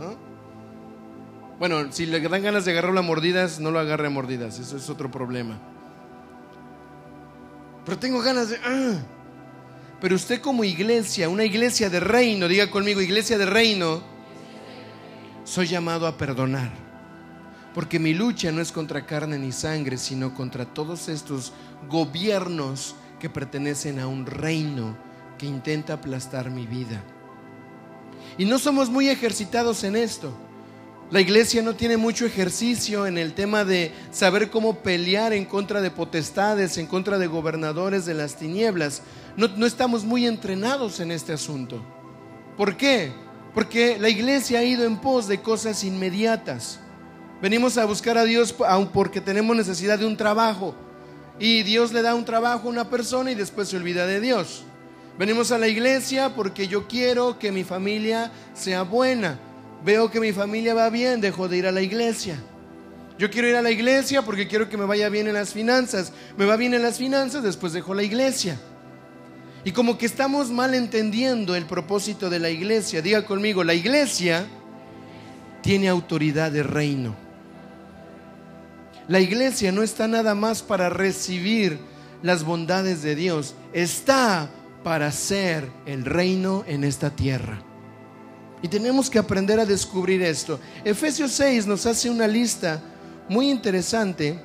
[1.60, 4.76] Bueno, si le dan ganas de agarrarlo a mordidas, no lo agarre a mordidas, eso
[4.76, 5.60] es otro problema.
[7.86, 8.58] Pero tengo ganas de...
[8.66, 9.20] Ah.
[10.04, 14.04] Pero usted como iglesia, una iglesia de reino, diga conmigo, iglesia de reino,
[15.46, 16.74] soy llamado a perdonar.
[17.74, 21.54] Porque mi lucha no es contra carne ni sangre, sino contra todos estos
[21.90, 24.98] gobiernos que pertenecen a un reino
[25.38, 27.02] que intenta aplastar mi vida.
[28.38, 30.34] Y no somos muy ejercitados en esto.
[31.12, 35.80] La iglesia no tiene mucho ejercicio en el tema de saber cómo pelear en contra
[35.80, 39.02] de potestades, en contra de gobernadores de las tinieblas.
[39.36, 41.82] No, estamos muy entrenados en este asunto.
[42.58, 43.12] ¿Por qué?
[43.54, 46.80] Porque la iglesia ha ido en pos de cosas inmediatas,
[47.44, 48.56] Venimos a buscar a Dios
[48.94, 50.74] porque tenemos necesidad de un trabajo.
[51.38, 54.64] Y Dios le da un trabajo a una persona y después se olvida de Dios.
[55.20, 59.42] Venimos a la iglesia porque yo quiero que mi familia sea buena.
[59.84, 62.42] Veo que mi familia va bien, dejo de ir a la iglesia.
[63.20, 66.14] Yo quiero ir a la iglesia porque quiero que me vaya bien en las finanzas.
[66.38, 68.58] Me va bien en las finanzas, después dejo la iglesia.
[69.66, 73.02] Y como que estamos mal entendiendo el propósito de la iglesia.
[73.02, 74.46] Diga conmigo, la iglesia
[75.62, 77.16] tiene autoridad de reino.
[79.08, 81.80] La iglesia no está nada más para recibir
[82.22, 84.50] las bondades de Dios, está
[84.84, 87.62] para ser el reino en esta tierra.
[88.62, 90.60] Y tenemos que aprender a descubrir esto.
[90.86, 92.82] Efesios 6 nos hace una lista
[93.28, 94.40] muy interesante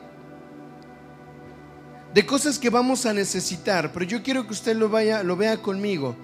[2.18, 5.56] de cosas que vamos a necesitar, pero yo quiero que usted lo vaya, lo vea
[5.62, 6.16] conmigo.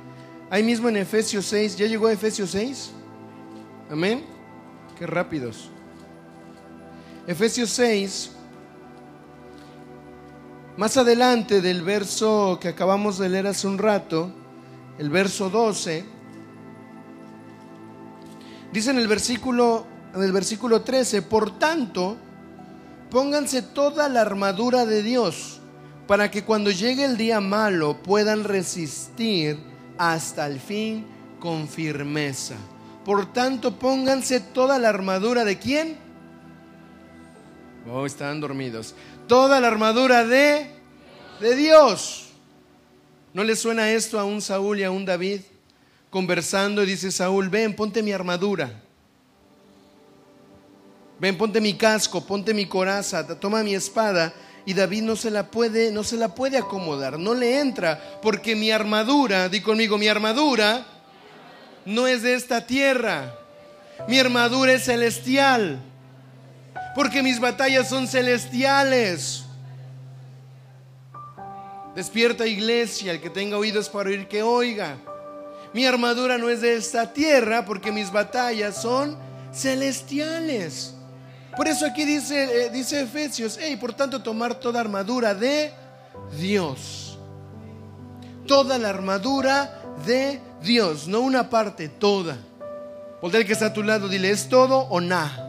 [0.50, 2.90] Ahí mismo en Efesios 6, ¿ya llegó a Efesios 6?
[3.92, 4.24] Amén.
[4.98, 5.70] Qué rápidos.
[7.28, 8.32] Efesios 6,
[10.76, 14.32] más adelante del verso que acabamos de leer hace un rato,
[14.98, 16.04] el verso 12,
[18.72, 22.16] dice en el versículo, en el versículo 13, por tanto,
[23.12, 25.60] pónganse toda la armadura de Dios
[26.06, 29.58] para que cuando llegue el día malo puedan resistir
[29.98, 31.06] hasta el fin
[31.40, 32.56] con firmeza.
[33.04, 35.96] Por tanto, pónganse toda la armadura de quién?
[37.90, 38.94] Oh, están dormidos.
[39.26, 40.74] Toda la armadura de
[41.40, 42.26] de Dios.
[43.32, 45.40] ¿No le suena esto a un Saúl y a un David
[46.10, 48.80] conversando y dice Saúl, "Ven, ponte mi armadura."
[51.18, 54.32] Ven, ponte mi casco, ponte mi coraza, toma mi espada
[54.66, 58.56] y David no se la puede, no se la puede acomodar, no le entra, porque
[58.56, 60.86] mi armadura, di conmigo, mi armadura
[61.84, 63.34] no es de esta tierra.
[64.08, 65.80] Mi armadura es celestial.
[66.94, 69.44] Porque mis batallas son celestiales.
[71.94, 74.96] Despierta iglesia, el que tenga oídos para oír que oiga.
[75.72, 79.16] Mi armadura no es de esta tierra porque mis batallas son
[79.52, 80.93] celestiales.
[81.56, 85.72] Por eso aquí dice, eh, dice Efesios, hey, por tanto tomar toda armadura de
[86.36, 87.18] Dios.
[88.46, 92.36] Toda la armadura de Dios, no una parte, toda.
[93.22, 95.40] Voltea el que está a tu lado, dile, ¿es todo o nada?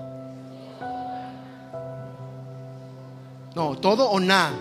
[3.55, 4.53] No, todo o nada.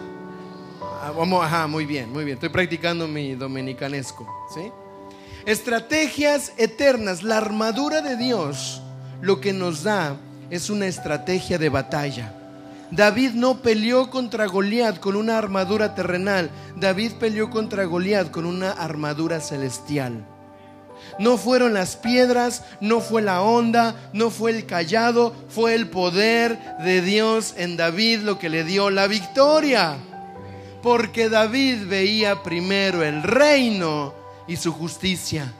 [1.03, 2.37] Ah, vamos, ajá, muy bien, muy bien.
[2.37, 4.73] Estoy practicando mi dominicanesco, ¿sí?
[5.45, 8.81] Estrategias eternas, la armadura de Dios,
[9.21, 10.17] lo que nos da
[10.55, 12.33] es una estrategia de batalla.
[12.93, 18.71] David no peleó contra Goliat con una armadura terrenal, David peleó contra Goliat con una
[18.71, 20.25] armadura celestial.
[21.19, 26.57] No fueron las piedras, no fue la onda, no fue el callado, fue el poder
[26.85, 29.97] de Dios en David lo que le dio la victoria.
[30.85, 34.15] Porque David veía primero el reino
[34.47, 35.53] y su justicia.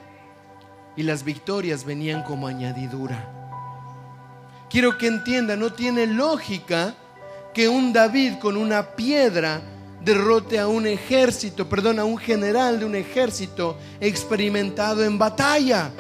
[0.97, 3.44] Y las victorias venían como añadidura.
[4.75, 6.97] Quiero que entienda, no tiene lógica
[7.55, 9.63] que un David con una piedra
[10.05, 15.93] derrote a un ejército, perdón, a un general de un ejército experimentado en batalla.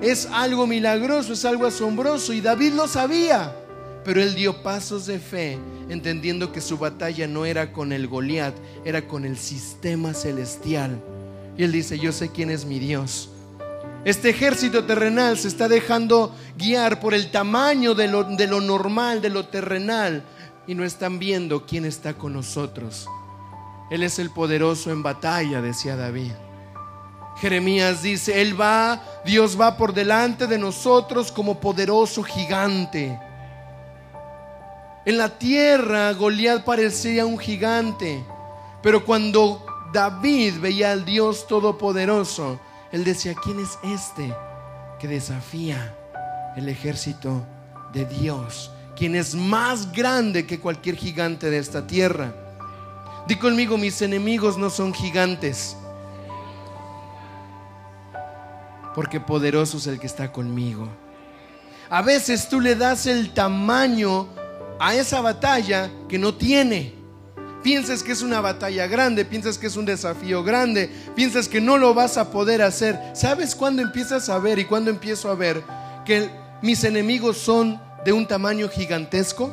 [0.00, 3.52] Es algo milagroso, es algo asombroso y David lo sabía,
[4.04, 8.54] pero él dio pasos de fe entendiendo que su batalla no era con el Goliat,
[8.84, 11.02] era con el sistema celestial.
[11.58, 13.31] Y él dice, yo sé quién es mi Dios.
[14.04, 19.22] Este ejército terrenal se está dejando guiar por el tamaño de lo, de lo normal,
[19.22, 20.24] de lo terrenal,
[20.66, 23.06] y no están viendo quién está con nosotros.
[23.90, 26.32] Él es el poderoso en batalla, decía David.
[27.36, 33.20] Jeremías dice, Él va, Dios va por delante de nosotros como poderoso gigante.
[35.04, 38.24] En la tierra Goliat parecía un gigante,
[38.82, 42.58] pero cuando David veía al Dios todopoderoso,
[42.92, 44.34] él decía, ¿quién es este
[45.00, 45.94] que desafía
[46.56, 47.44] el ejército
[47.92, 48.70] de Dios?
[48.96, 52.32] quien es más grande que cualquier gigante de esta tierra.
[53.26, 55.76] Di conmigo, mis enemigos no son gigantes,
[58.94, 60.88] porque poderoso es el que está conmigo.
[61.88, 64.28] A veces tú le das el tamaño
[64.78, 66.94] a esa batalla que no tiene.
[67.62, 71.78] Piensas que es una batalla grande, piensas que es un desafío grande, piensas que no
[71.78, 72.98] lo vas a poder hacer.
[73.14, 75.62] ¿Sabes cuándo empiezas a ver y cuándo empiezo a ver
[76.04, 76.28] que
[76.60, 79.52] mis enemigos son de un tamaño gigantesco?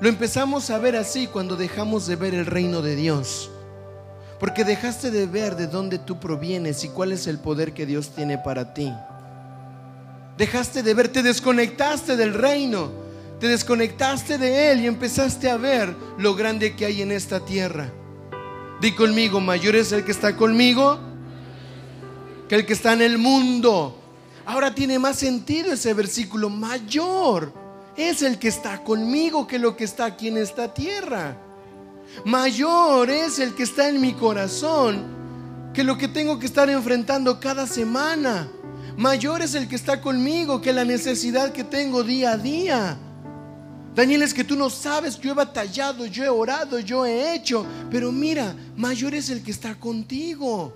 [0.00, 3.50] Lo empezamos a ver así cuando dejamos de ver el reino de Dios.
[4.40, 8.10] Porque dejaste de ver de dónde tú provienes y cuál es el poder que Dios
[8.10, 8.92] tiene para ti.
[10.36, 12.90] Dejaste de ver, te desconectaste del reino,
[13.40, 17.92] te desconectaste de Él y empezaste a ver lo grande que hay en esta tierra.
[18.80, 20.98] Di conmigo, mayor es el que está conmigo
[22.48, 23.98] que el que está en el mundo.
[24.44, 26.48] Ahora tiene más sentido ese versículo.
[26.48, 27.52] Mayor
[27.96, 31.36] es el que está conmigo que lo que está aquí en esta tierra.
[32.24, 35.16] Mayor es el que está en mi corazón
[35.74, 38.48] que lo que tengo que estar enfrentando cada semana.
[38.96, 42.98] Mayor es el que está conmigo que la necesidad que tengo día a día.
[43.96, 47.64] Daniel, es que tú no sabes, yo he batallado, yo he orado, yo he hecho,
[47.90, 50.70] pero mira, mayor es el que está contigo.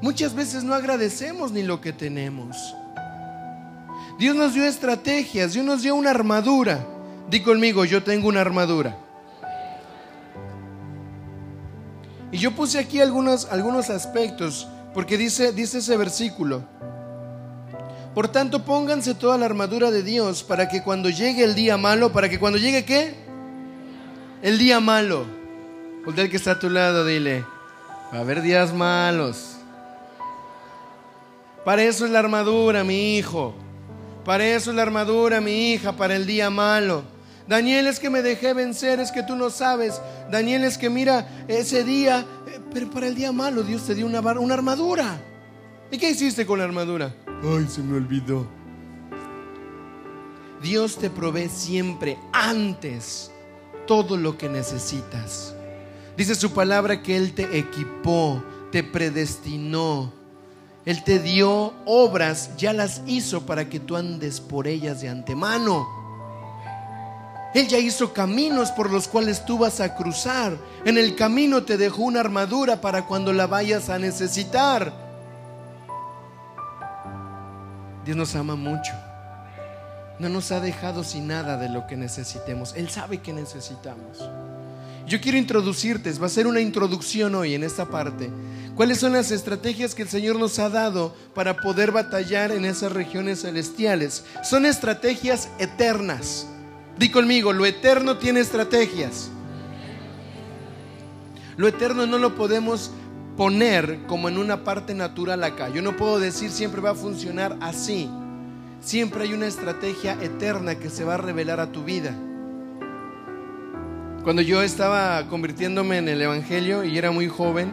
[0.00, 2.56] Muchas veces no agradecemos ni lo que tenemos.
[4.18, 6.86] Dios nos dio estrategias, Dios nos dio una armadura.
[7.28, 8.96] Di conmigo, yo tengo una armadura.
[12.32, 16.62] Y yo puse aquí algunos, algunos aspectos, porque dice, dice ese versículo.
[18.14, 22.12] Por tanto, pónganse toda la armadura de Dios para que cuando llegue el día malo,
[22.12, 23.14] para que cuando llegue qué?
[24.42, 25.24] El día malo.
[26.04, 27.44] Voltea el que está a tu lado, dile,
[28.12, 29.56] va a haber días malos.
[31.64, 33.54] Para eso es la armadura, mi hijo.
[34.24, 37.02] Para eso es la armadura, mi hija, para el día malo.
[37.46, 40.00] Daniel es que me dejé vencer, es que tú no sabes.
[40.30, 44.06] Daniel es que mira, ese día, eh, pero para el día malo Dios te dio
[44.06, 45.18] una, una armadura.
[45.90, 47.14] ¿Y qué hiciste con la armadura?
[47.42, 48.46] Ay, se me olvidó.
[50.62, 53.30] Dios te provee siempre antes
[53.86, 55.54] todo lo que necesitas.
[56.16, 60.12] Dice su palabra que Él te equipó, te predestinó.
[60.84, 65.86] Él te dio obras, ya las hizo para que tú andes por ellas de antemano.
[67.54, 70.58] Él ya hizo caminos por los cuales tú vas a cruzar.
[70.84, 75.07] En el camino te dejó una armadura para cuando la vayas a necesitar.
[78.08, 78.92] Dios nos ama mucho.
[80.18, 82.72] No nos ha dejado sin nada de lo que necesitemos.
[82.74, 84.26] Él sabe que necesitamos.
[85.06, 88.30] Yo quiero introducirte, va a ser una introducción hoy en esta parte.
[88.74, 92.92] ¿Cuáles son las estrategias que el Señor nos ha dado para poder batallar en esas
[92.92, 94.24] regiones celestiales?
[94.42, 96.46] Son estrategias eternas.
[96.98, 99.28] Di conmigo, lo eterno tiene estrategias.
[101.58, 102.90] Lo eterno no lo podemos
[103.38, 105.68] poner como en una parte natural acá.
[105.68, 108.10] Yo no puedo decir siempre va a funcionar así.
[108.80, 112.12] Siempre hay una estrategia eterna que se va a revelar a tu vida.
[114.24, 117.70] Cuando yo estaba convirtiéndome en el Evangelio y era muy joven,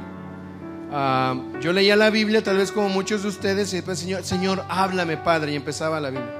[0.91, 4.63] ah, yo leía la Biblia, tal vez como muchos de ustedes, y después, Señor, Señor,
[4.70, 6.32] háblame, Padre, y empezaba la Biblia.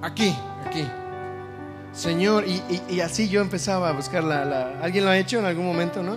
[0.00, 0.34] Aquí,
[0.66, 0.84] aquí.
[1.92, 6.02] Señor, y, así yo empezaba a buscar la, ¿Alguien lo ha hecho en algún momento,
[6.02, 6.16] no?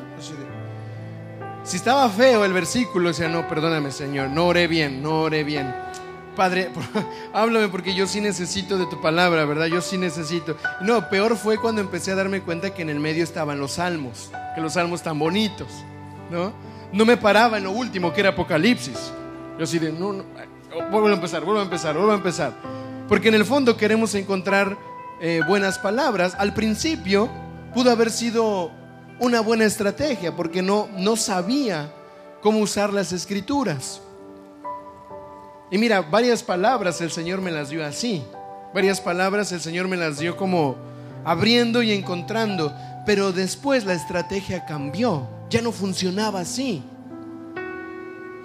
[1.68, 5.76] Si estaba feo el versículo, decía, no, perdóname Señor, no oré bien, no oré bien.
[6.34, 6.72] Padre,
[7.34, 9.66] háblame porque yo sí necesito de tu palabra, ¿verdad?
[9.66, 10.56] Yo sí necesito.
[10.80, 14.32] No, peor fue cuando empecé a darme cuenta que en el medio estaban los salmos,
[14.56, 15.68] que los salmos tan bonitos,
[16.32, 16.54] ¿no?
[16.94, 19.12] No me paraba en lo último, que era Apocalipsis.
[19.58, 20.24] Yo así de, no, no,
[20.90, 22.54] vuelvo a empezar, vuelvo a empezar, vuelvo a empezar.
[23.10, 24.78] Porque en el fondo queremos encontrar
[25.20, 26.34] eh, buenas palabras.
[26.40, 27.30] Al principio
[27.74, 28.72] pudo haber sido
[29.20, 31.92] una buena estrategia porque no, no sabía
[32.42, 34.02] cómo usar las escrituras.
[35.70, 38.24] Y mira, varias palabras el Señor me las dio así.
[38.74, 40.76] Varias palabras el Señor me las dio como
[41.26, 42.74] abriendo y encontrando.
[43.06, 45.28] Pero después la estrategia cambió.
[45.50, 46.84] Ya no funcionaba así.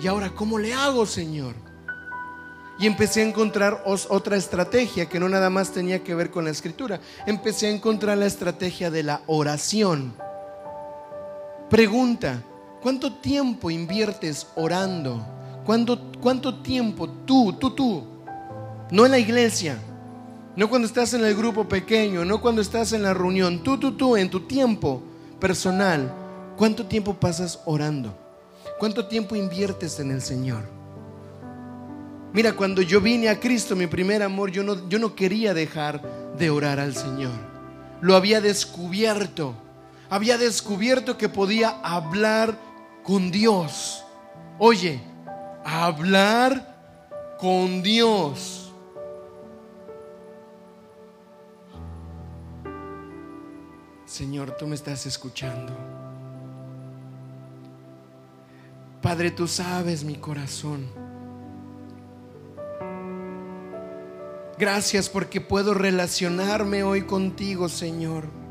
[0.01, 1.55] Y ahora, ¿cómo le hago, Señor?
[2.79, 6.51] Y empecé a encontrar otra estrategia que no nada más tenía que ver con la
[6.51, 7.01] escritura.
[7.27, 10.15] Empecé a encontrar la estrategia de la oración.
[11.73, 12.43] Pregunta,
[12.83, 15.25] ¿cuánto tiempo inviertes orando?
[15.65, 18.05] ¿Cuánto, ¿Cuánto tiempo tú, tú, tú?
[18.91, 19.79] No en la iglesia,
[20.55, 23.93] no cuando estás en el grupo pequeño, no cuando estás en la reunión, tú, tú,
[23.93, 25.03] tú, en tu tiempo
[25.41, 26.13] personal,
[26.59, 28.15] ¿cuánto tiempo pasas orando?
[28.79, 30.65] ¿Cuánto tiempo inviertes en el Señor?
[32.35, 36.03] Mira, cuando yo vine a Cristo, mi primer amor, yo no, yo no quería dejar
[36.37, 37.33] de orar al Señor.
[38.03, 39.55] Lo había descubierto
[40.13, 42.59] había descubierto que podía hablar
[43.03, 44.05] con Dios.
[44.59, 45.01] Oye,
[45.65, 48.71] hablar con Dios.
[54.05, 55.73] Señor, tú me estás escuchando.
[59.01, 60.89] Padre, tú sabes mi corazón.
[64.59, 68.42] Gracias porque puedo relacionarme hoy contigo, Señor.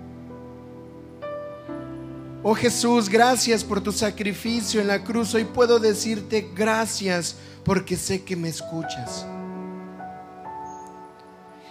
[2.44, 5.36] Oh Jesús, gracias por tu sacrificio en la cruz.
[5.36, 9.28] Hoy puedo decirte gracias porque sé que me escuchas.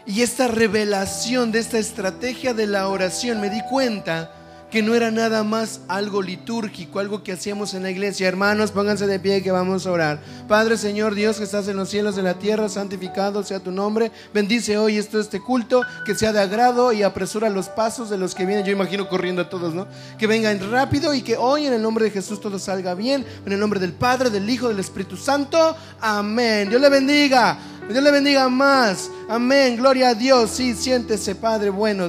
[0.07, 4.33] Y esta revelación de esta estrategia de la oración me di cuenta
[4.71, 8.29] que no era nada más algo litúrgico, algo que hacíamos en la iglesia.
[8.29, 10.23] Hermanos, pónganse de pie que vamos a orar.
[10.47, 14.13] Padre, Señor Dios que estás en los cielos de la tierra, santificado sea tu nombre.
[14.33, 18.35] Bendice hoy esto este culto, que sea de agrado y apresura los pasos de los
[18.35, 18.65] que vienen.
[18.65, 19.89] Yo imagino corriendo a todos, ¿no?
[20.19, 23.25] Que vengan rápido y que hoy en el nombre de Jesús todo salga bien.
[23.45, 25.77] En el nombre del Padre, del Hijo, del Espíritu Santo.
[26.01, 26.69] Amén.
[26.69, 27.59] Dios le bendiga.
[27.89, 29.11] Dios le bendiga más.
[29.29, 29.77] Amén.
[29.77, 30.51] Gloria a Dios.
[30.51, 32.09] Sí, siéntese, Padre bueno.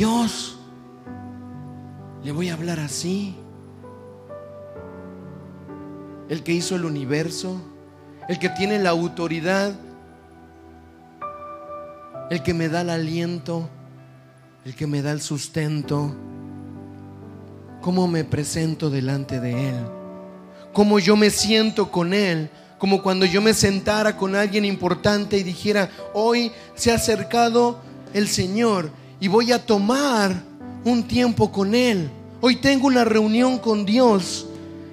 [0.00, 0.56] Dios.
[2.24, 3.36] Le voy a hablar así.
[6.30, 7.60] El que hizo el universo,
[8.26, 9.78] el que tiene la autoridad,
[12.30, 13.68] el que me da el aliento,
[14.64, 16.14] el que me da el sustento.
[17.82, 19.76] ¿Cómo me presento delante de Él?
[20.72, 22.48] ¿Cómo yo me siento con Él?
[22.78, 27.80] Como cuando yo me sentara con alguien importante y dijera, hoy se ha acercado
[28.14, 30.34] el Señor y voy a tomar
[30.84, 32.10] un tiempo con Él.
[32.40, 34.46] Hoy tengo una reunión con Dios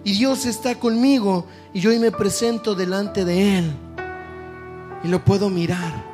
[0.03, 3.73] y Dios está conmigo y yo hoy me presento delante de Él
[5.03, 6.05] y lo puedo mirar.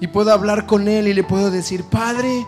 [0.00, 2.46] Y puedo hablar con Él y le puedo decir, Padre,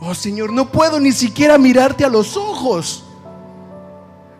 [0.00, 3.02] oh Señor, no puedo ni siquiera mirarte a los ojos.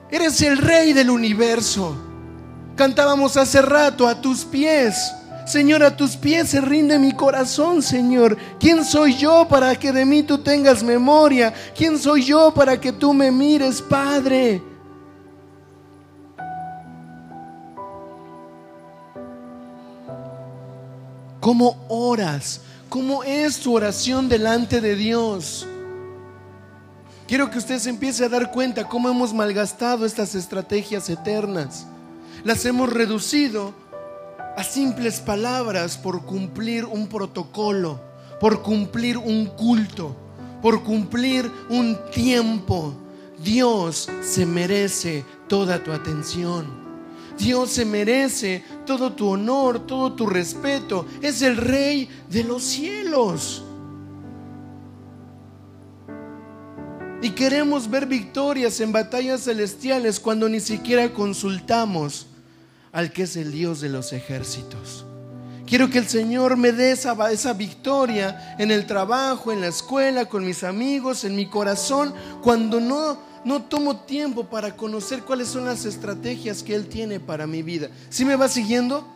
[0.09, 1.97] Eres el rey del universo.
[2.77, 5.13] Cantábamos hace rato a tus pies.
[5.47, 8.37] Señor, a tus pies se rinde mi corazón, Señor.
[8.59, 11.55] ¿Quién soy yo para que de mí tú tengas memoria?
[11.77, 14.61] ¿Quién soy yo para que tú me mires, Padre?
[21.39, 22.61] ¿Cómo oras?
[22.89, 25.65] ¿Cómo es tu oración delante de Dios?
[27.29, 31.87] Quiero que usted se empiece a dar cuenta cómo hemos malgastado estas estrategias eternas.
[32.43, 33.86] Las hemos reducido
[34.57, 38.01] a simples palabras por cumplir un protocolo,
[38.41, 40.17] por cumplir un culto,
[40.63, 42.95] por cumplir un tiempo.
[43.39, 46.87] Dios se merece toda tu atención.
[47.39, 51.05] Dios se merece todo tu honor, todo tu respeto.
[51.21, 53.63] Es el rey de los cielos.
[57.21, 62.27] Y queremos ver victorias en batallas celestiales cuando ni siquiera consultamos
[62.97, 65.05] al que es el Dios de los ejércitos.
[65.67, 70.25] Quiero que el Señor me dé esa, esa, victoria en el trabajo, en la escuela,
[70.25, 75.67] con mis amigos, en mi corazón, cuando no, no tomo tiempo para conocer cuáles son
[75.67, 77.91] las estrategias que Él tiene para mi vida.
[78.09, 79.07] ¿Sí me va siguiendo?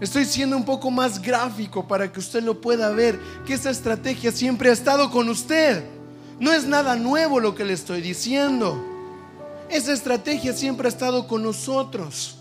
[0.00, 4.32] Estoy siendo un poco más gráfico para que usted lo pueda ver, que esa estrategia
[4.32, 5.84] siempre ha estado con usted.
[6.40, 8.82] No es nada nuevo lo que le estoy diciendo.
[9.68, 12.38] Esa estrategia siempre ha estado con nosotros.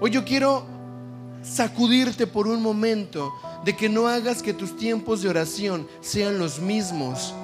[0.00, 0.64] Hoy yo quiero
[1.42, 3.32] sacudirte por un momento
[3.64, 7.34] de que no hagas que tus tiempos de oración sean los mismos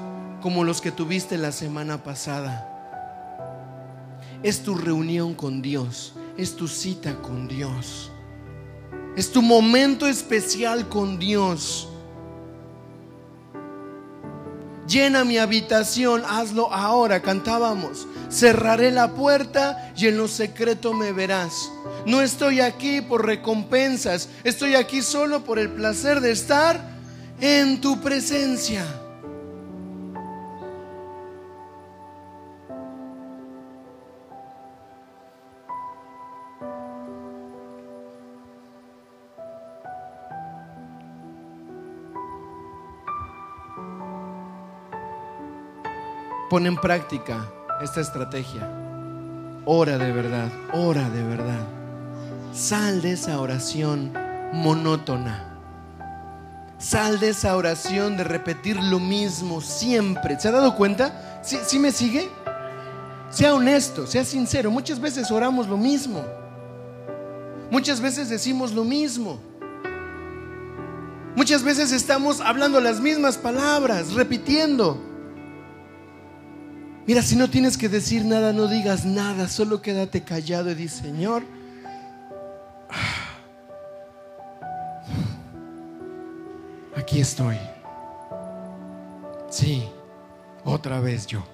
[0.41, 2.71] como los que tuviste la semana pasada.
[4.45, 8.13] Es tu reunión con Dios, es tu cita con Dios,
[9.17, 11.89] es tu momento especial con Dios.
[14.95, 18.07] Llena mi habitación, hazlo ahora, cantábamos.
[18.31, 21.69] Cerraré la puerta y en lo secreto me verás.
[22.07, 26.81] No estoy aquí por recompensas, estoy aquí solo por el placer de estar
[27.41, 28.85] en tu presencia.
[46.55, 47.51] Pon en práctica
[47.83, 48.71] esta estrategia.
[49.65, 51.67] Ora de verdad, ora de verdad.
[52.53, 54.13] Sal de esa oración
[54.53, 55.59] monótona.
[56.79, 60.39] Sal de esa oración de repetir lo mismo siempre.
[60.39, 61.41] ¿Se ha dado cuenta?
[61.43, 62.31] ¿Sí, me sigue?
[63.31, 64.71] Sea honesto, sea sincero.
[64.71, 66.23] Muchas veces oramos lo mismo.
[67.69, 69.41] Muchas veces decimos lo mismo.
[71.35, 75.14] Muchas veces estamos hablando las mismas palabras, repitiendo.
[77.07, 80.89] Mira, si no tienes que decir nada, no digas nada, solo quédate callado y di,
[80.89, 81.43] Señor,
[86.97, 87.59] aquí estoy.
[89.51, 89.87] Sí,
[90.65, 91.45] otra vez yo.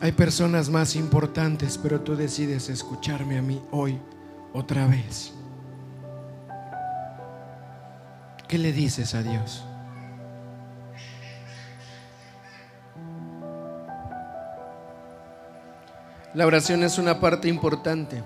[0.00, 4.00] Hay personas más importantes, pero tú decides escucharme a mí hoy
[4.54, 5.34] otra vez.
[8.54, 9.64] ¿Qué le dices a Dios?
[16.34, 18.22] La oración es una parte importante.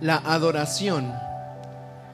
[0.00, 1.12] La adoración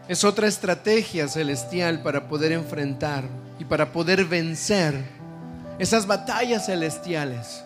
[0.08, 3.24] es otra estrategia celestial para poder enfrentar
[3.58, 5.04] y para poder vencer
[5.78, 7.62] esas batallas celestiales.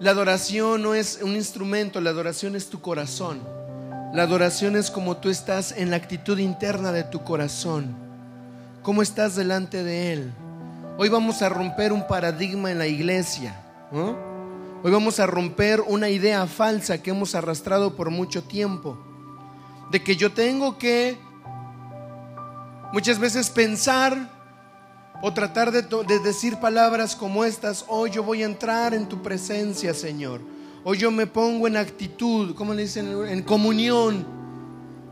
[0.00, 3.61] La adoración no es un instrumento, la adoración es tu corazón.
[4.12, 7.96] La adoración es como tú estás en la actitud interna de tu corazón,
[8.82, 10.32] cómo estás delante de Él.
[10.98, 13.58] Hoy vamos a romper un paradigma en la iglesia.
[13.90, 18.98] Hoy vamos a romper una idea falsa que hemos arrastrado por mucho tiempo.
[19.90, 21.16] De que yo tengo que
[22.92, 24.30] muchas veces pensar
[25.22, 27.86] o tratar de, decir palabras como estas.
[27.88, 30.42] Hoy yo voy a entrar en tu presencia, Señor.
[30.84, 34.26] Hoy yo me pongo en actitud, como le dicen, en comunión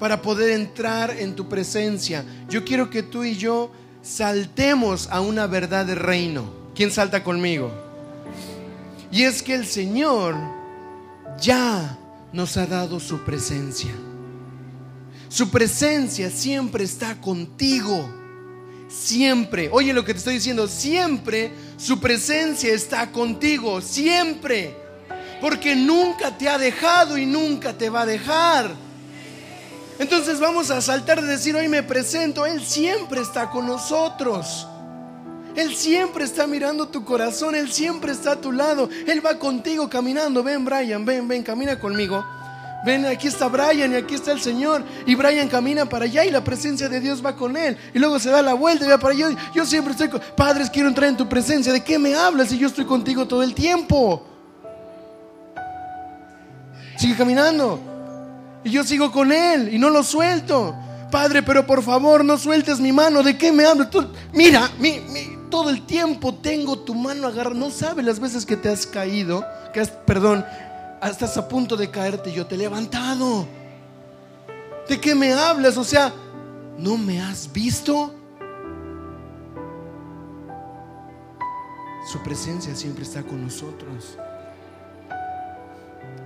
[0.00, 2.24] para poder entrar en tu presencia.
[2.48, 3.70] Yo quiero que tú y yo
[4.02, 6.50] saltemos a una verdad de reino.
[6.74, 7.70] ¿Quién salta conmigo?
[9.12, 10.34] Y es que el Señor
[11.40, 11.98] ya
[12.32, 13.90] nos ha dado su presencia.
[15.28, 18.08] Su presencia siempre está contigo.
[18.88, 19.68] Siempre.
[19.70, 20.66] Oye lo que te estoy diciendo.
[20.66, 23.80] Siempre su presencia está contigo.
[23.80, 24.79] Siempre.
[25.40, 28.70] Porque nunca te ha dejado y nunca te va a dejar.
[29.98, 32.46] Entonces vamos a saltar de decir, hoy me presento.
[32.46, 34.66] Él siempre está con nosotros.
[35.54, 39.90] Él siempre está mirando tu corazón, Él siempre está a tu lado, Él va contigo
[39.90, 40.42] caminando.
[40.42, 42.24] Ven, Brian, ven, ven, camina conmigo.
[42.84, 44.82] Ven, aquí está Brian y aquí está el Señor.
[45.04, 47.76] Y Brian camina para allá y la presencia de Dios va con él.
[47.92, 49.36] Y luego se da la vuelta y va para allá.
[49.54, 50.20] Yo siempre estoy con...
[50.34, 51.74] Padres, quiero entrar en tu presencia.
[51.74, 54.29] ¿De qué me hablas si yo estoy contigo todo el tiempo?
[57.00, 57.80] Sigue caminando.
[58.62, 60.74] Y yo sigo con él y no lo suelto.
[61.10, 63.22] Padre, pero por favor no sueltes mi mano.
[63.22, 63.88] ¿De qué me hablas?
[64.34, 67.56] Mira, mi, mi, todo el tiempo tengo tu mano agarrada.
[67.56, 69.42] No sabes las veces que te has caído,
[69.72, 70.44] que has, perdón,
[71.02, 72.34] estás a punto de caerte.
[72.34, 73.46] Yo te he levantado.
[74.86, 75.78] ¿De qué me hablas?
[75.78, 76.12] O sea,
[76.76, 78.14] ¿no me has visto?
[82.12, 84.18] Su presencia siempre está con nosotros.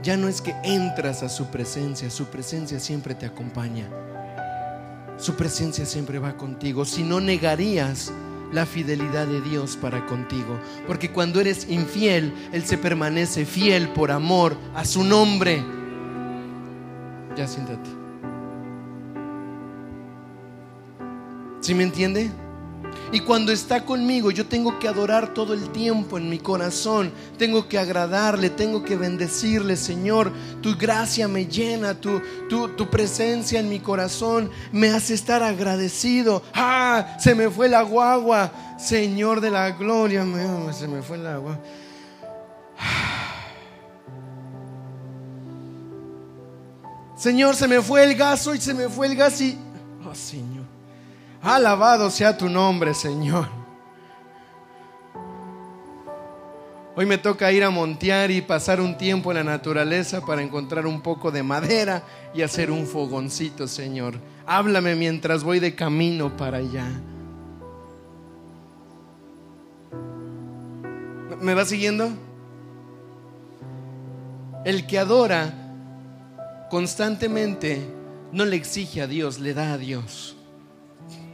[0.05, 3.89] Ya no es que entras a su presencia, su presencia siempre te acompaña.
[5.17, 6.85] Su presencia siempre va contigo.
[6.85, 8.13] Si no negarías
[8.53, 10.61] la fidelidad de Dios para contigo.
[10.87, 15.65] Porque cuando eres infiel, Él se permanece fiel por amor a su nombre.
[17.35, 17.89] Ya siéntate.
[21.61, 22.31] ¿Sí me entiende?
[23.12, 27.12] Y cuando está conmigo, yo tengo que adorar todo el tiempo en mi corazón.
[27.38, 30.32] Tengo que agradarle, tengo que bendecirle, Señor.
[30.62, 36.42] Tu gracia me llena, tu, tu, presencia en mi corazón me hace estar agradecido.
[36.53, 37.16] ¡Ah!
[37.18, 40.24] Se me fue la guagua, Señor de la gloria.
[40.72, 41.59] Se me fue el agua.
[47.16, 49.57] Señor, se me fue el gas hoy, se me fue el gas y...
[50.07, 50.54] Oh, Señor.
[51.45, 53.47] Alabado sea tu nombre, Señor.
[56.97, 60.86] Hoy me toca ir a montear y pasar un tiempo en la naturaleza para encontrar
[60.86, 64.18] un poco de madera y hacer un fogoncito, Señor.
[64.47, 66.88] Háblame mientras voy de camino para allá.
[71.42, 72.09] ¿Me va siguiendo?
[74.64, 75.53] El que adora
[76.70, 77.86] constantemente
[78.32, 80.36] no le exige a Dios, le da a Dios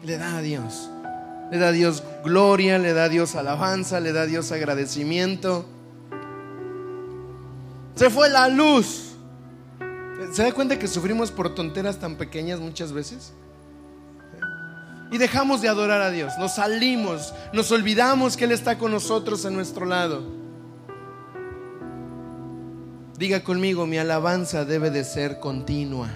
[0.03, 0.91] le da a Dios.
[1.51, 5.67] Le da a Dios gloria, le da a Dios alabanza, le da a Dios agradecimiento.
[7.97, 9.17] Se fue la luz.
[10.33, 13.33] ¿Se da cuenta que sufrimos por tonteras tan pequeñas muchas veces?
[15.11, 16.35] Y dejamos de adorar a Dios.
[16.39, 20.23] Nos salimos, nos olvidamos que Él está con nosotros a nuestro lado.
[23.19, 26.09] Diga conmigo, mi alabanza debe de ser continua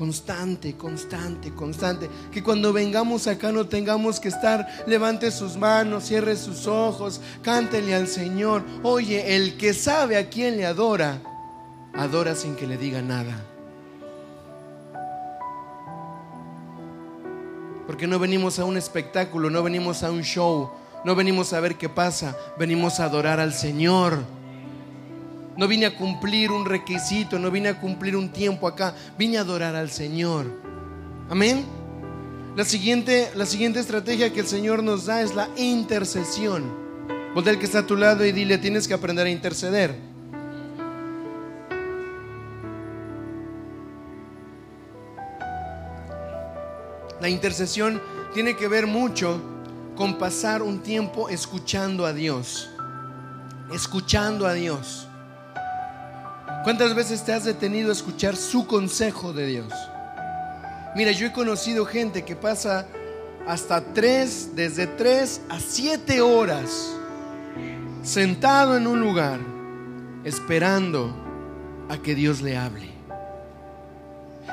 [0.00, 2.08] constante, constante, constante.
[2.32, 7.94] Que cuando vengamos acá no tengamos que estar, levante sus manos, cierre sus ojos, cántele
[7.94, 8.64] al Señor.
[8.82, 11.20] Oye, el que sabe a quién le adora,
[11.92, 13.44] adora sin que le diga nada.
[17.86, 20.70] Porque no venimos a un espectáculo, no venimos a un show,
[21.04, 24.39] no venimos a ver qué pasa, venimos a adorar al Señor.
[25.60, 29.42] No vine a cumplir un requisito, no vine a cumplir un tiempo acá, vine a
[29.42, 30.46] adorar al Señor.
[31.28, 31.66] Amén.
[32.56, 36.64] La siguiente, la siguiente estrategia que el Señor nos da es la intercesión.
[37.34, 39.94] Voltea el que está a tu lado y dile, tienes que aprender a interceder.
[47.20, 48.00] La intercesión
[48.32, 49.42] tiene que ver mucho
[49.94, 52.70] con pasar un tiempo escuchando a Dios.
[53.70, 55.06] Escuchando a Dios.
[56.62, 59.72] ¿Cuántas veces te has detenido a escuchar su consejo de Dios?
[60.94, 62.86] Mira, yo he conocido gente que pasa
[63.46, 66.94] hasta tres, desde tres a siete horas
[68.02, 69.40] sentado en un lugar
[70.24, 71.14] esperando
[71.88, 72.90] a que Dios le hable.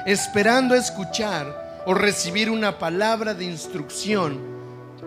[0.05, 4.39] Esperando escuchar o recibir una palabra de instrucción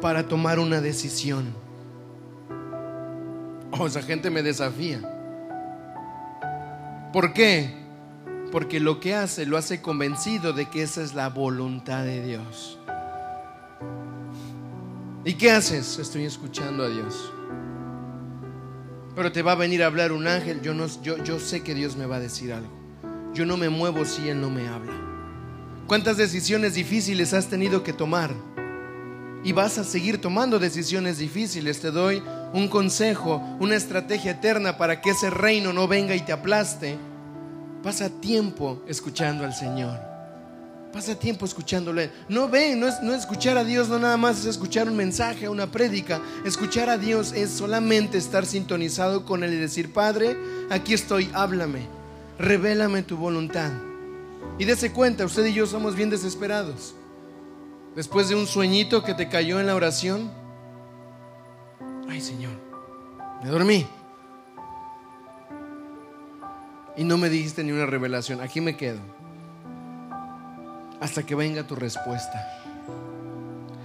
[0.02, 1.54] para tomar una decisión.
[3.70, 5.09] Oh, esa gente me desafía.
[7.12, 7.74] ¿Por qué?
[8.52, 12.78] Porque lo que hace lo hace convencido de que esa es la voluntad de Dios.
[15.24, 15.98] ¿Y qué haces?
[15.98, 17.32] Estoy escuchando a Dios.
[19.14, 20.62] Pero te va a venir a hablar un ángel.
[20.62, 22.70] Yo, no, yo, yo sé que Dios me va a decir algo.
[23.34, 24.92] Yo no me muevo si Él no me habla.
[25.86, 28.32] ¿Cuántas decisiones difíciles has tenido que tomar?
[29.42, 31.80] Y vas a seguir tomando decisiones difíciles.
[31.80, 32.22] Te doy
[32.52, 36.98] un consejo, una estrategia eterna para que ese reino no venga y te aplaste.
[37.82, 39.98] Pasa tiempo escuchando al Señor.
[40.92, 42.10] Pasa tiempo escuchándole.
[42.28, 45.48] No ve, no es, no escuchar a Dios, no nada más es escuchar un mensaje,
[45.48, 46.20] una prédica.
[46.44, 50.36] Escuchar a Dios es solamente estar sintonizado con Él y decir, Padre,
[50.68, 51.86] aquí estoy, háblame,
[52.38, 53.70] revélame tu voluntad.
[54.58, 56.94] Y dése cuenta, usted y yo somos bien desesperados.
[57.94, 60.30] Después de un sueñito que te cayó en la oración,
[62.10, 62.52] ay Señor,
[63.42, 63.86] me dormí.
[66.96, 69.00] Y no me dijiste ni una revelación, aquí me quedo
[71.00, 72.46] hasta que venga tu respuesta.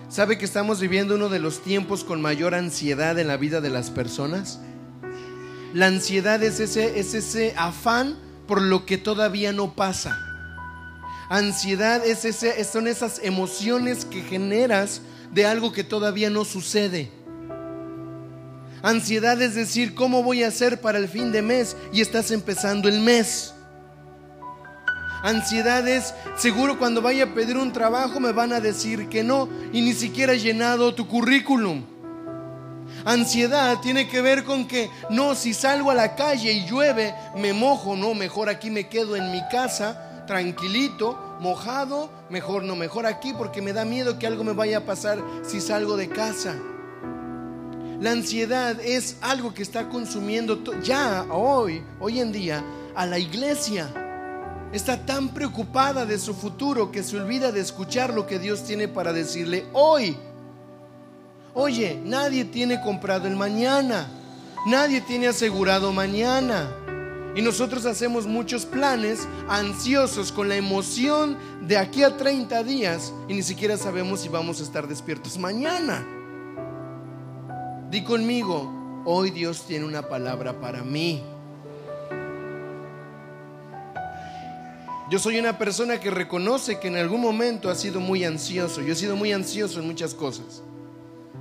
[0.09, 3.69] ¿Sabe que estamos viviendo uno de los tiempos con mayor ansiedad en la vida de
[3.69, 4.59] las personas?
[5.73, 8.17] La ansiedad es ese, es ese afán
[8.47, 10.17] por lo que todavía no pasa.
[11.29, 15.01] Ansiedad es ese, son esas emociones que generas
[15.31, 17.11] de algo que todavía no sucede.
[18.85, 21.75] Ansiedad es decir, ¿cómo voy a hacer para el fin de mes?
[21.91, 23.55] Y estás empezando el mes
[25.23, 26.13] ansiedades.
[26.37, 29.93] Seguro cuando vaya a pedir un trabajo me van a decir que no y ni
[29.93, 31.83] siquiera he llenado tu currículum.
[33.05, 37.53] Ansiedad tiene que ver con que no, si salgo a la calle y llueve, me
[37.53, 43.33] mojo, no, mejor aquí me quedo en mi casa, tranquilito, mojado, mejor no, mejor aquí
[43.33, 46.55] porque me da miedo que algo me vaya a pasar si salgo de casa.
[48.05, 53.91] La ansiedad es algo que está consumiendo ya hoy, hoy en día, a la iglesia
[54.71, 58.87] está tan preocupada de su futuro que se olvida de escuchar lo que Dios tiene
[58.87, 60.15] para decirle hoy.
[61.55, 64.07] Oye, nadie tiene comprado el mañana,
[64.67, 66.71] nadie tiene asegurado mañana.
[67.35, 73.33] Y nosotros hacemos muchos planes ansiosos con la emoción de aquí a 30 días y
[73.33, 76.14] ni siquiera sabemos si vamos a estar despiertos mañana.
[77.89, 81.21] Di conmigo, hoy Dios tiene una palabra para mí.
[85.09, 88.81] Yo soy una persona que reconoce que en algún momento ha sido muy ansioso.
[88.81, 90.63] Yo he sido muy ansioso en muchas cosas.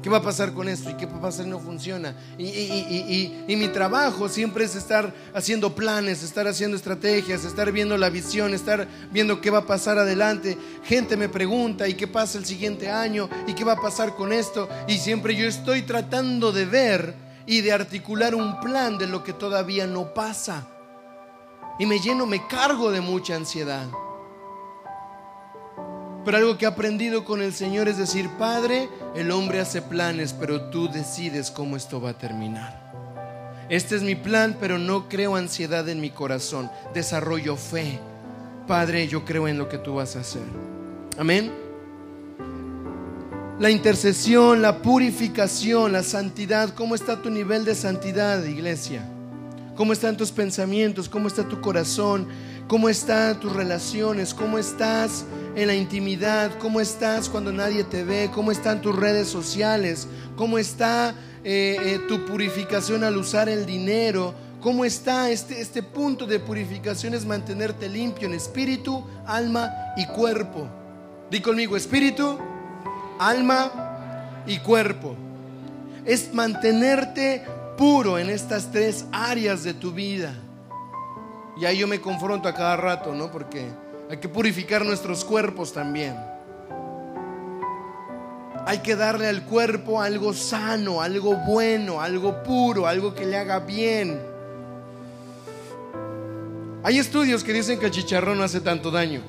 [0.05, 0.91] ¿Qué va a pasar con esto?
[0.91, 2.15] ¿Y qué va a pasar no funciona?
[2.37, 8.53] Y, mi trabajo siempre es estar haciendo planes, estar haciendo estrategias, estar viendo la visión,
[8.53, 10.59] estar viendo qué va a pasar adelante.
[10.85, 13.31] Gente me pregunta, ¿y qué pasa el siguiente año?
[13.47, 14.69] ¿Y qué va a pasar con esto?
[14.87, 17.15] Y siempre yo estoy tratando de ver
[17.47, 20.67] y de articular un plan de lo que todavía no pasa
[21.79, 23.87] y me lleno, me cargo de mucha ansiedad.
[26.25, 30.33] Pero algo que he aprendido con el Señor es decir, Padre, el hombre hace planes,
[30.33, 32.85] pero tú decides cómo esto va a terminar.
[33.69, 36.71] Este es mi plan, pero no creo ansiedad en mi corazón.
[36.93, 37.99] Desarrollo fe.
[38.67, 40.43] Padre, yo creo en lo que tú vas a hacer.
[41.19, 41.53] Amén.
[43.59, 46.75] La intercesión, la purificación, la santidad.
[46.75, 49.09] ¿Cómo está tu nivel de santidad, iglesia?
[49.77, 51.09] ¿Cómo están tus pensamientos?
[51.09, 52.29] ¿Cómo está tu corazón?
[52.69, 54.33] ¿Cómo están tus relaciones?
[54.33, 56.51] ¿Cómo estás en la intimidad?
[56.59, 58.31] ¿Cómo estás cuando nadie te ve?
[58.35, 60.09] ¿Cómo están tus redes sociales?
[60.35, 64.35] ¿Cómo está eh, eh, tu purificación al usar el dinero?
[64.63, 67.13] ¿Cómo está este, este punto de purificación?
[67.13, 70.67] Es mantenerte limpio en espíritu, alma y cuerpo.
[71.31, 72.39] Di conmigo, espíritu,
[73.19, 75.15] alma y cuerpo.
[76.07, 77.45] Es mantenerte
[77.77, 80.35] puro en estas tres áreas de tu vida.
[81.57, 83.31] Y ahí yo me confronto a cada rato, ¿no?
[83.31, 83.69] Porque
[84.11, 86.17] hay que purificar nuestros cuerpos también.
[88.67, 93.61] Hay que darle al cuerpo algo sano, algo bueno, algo puro, algo que le haga
[93.61, 94.21] bien.
[96.83, 99.23] Hay estudios que dicen que el chicharrón no hace tanto daño,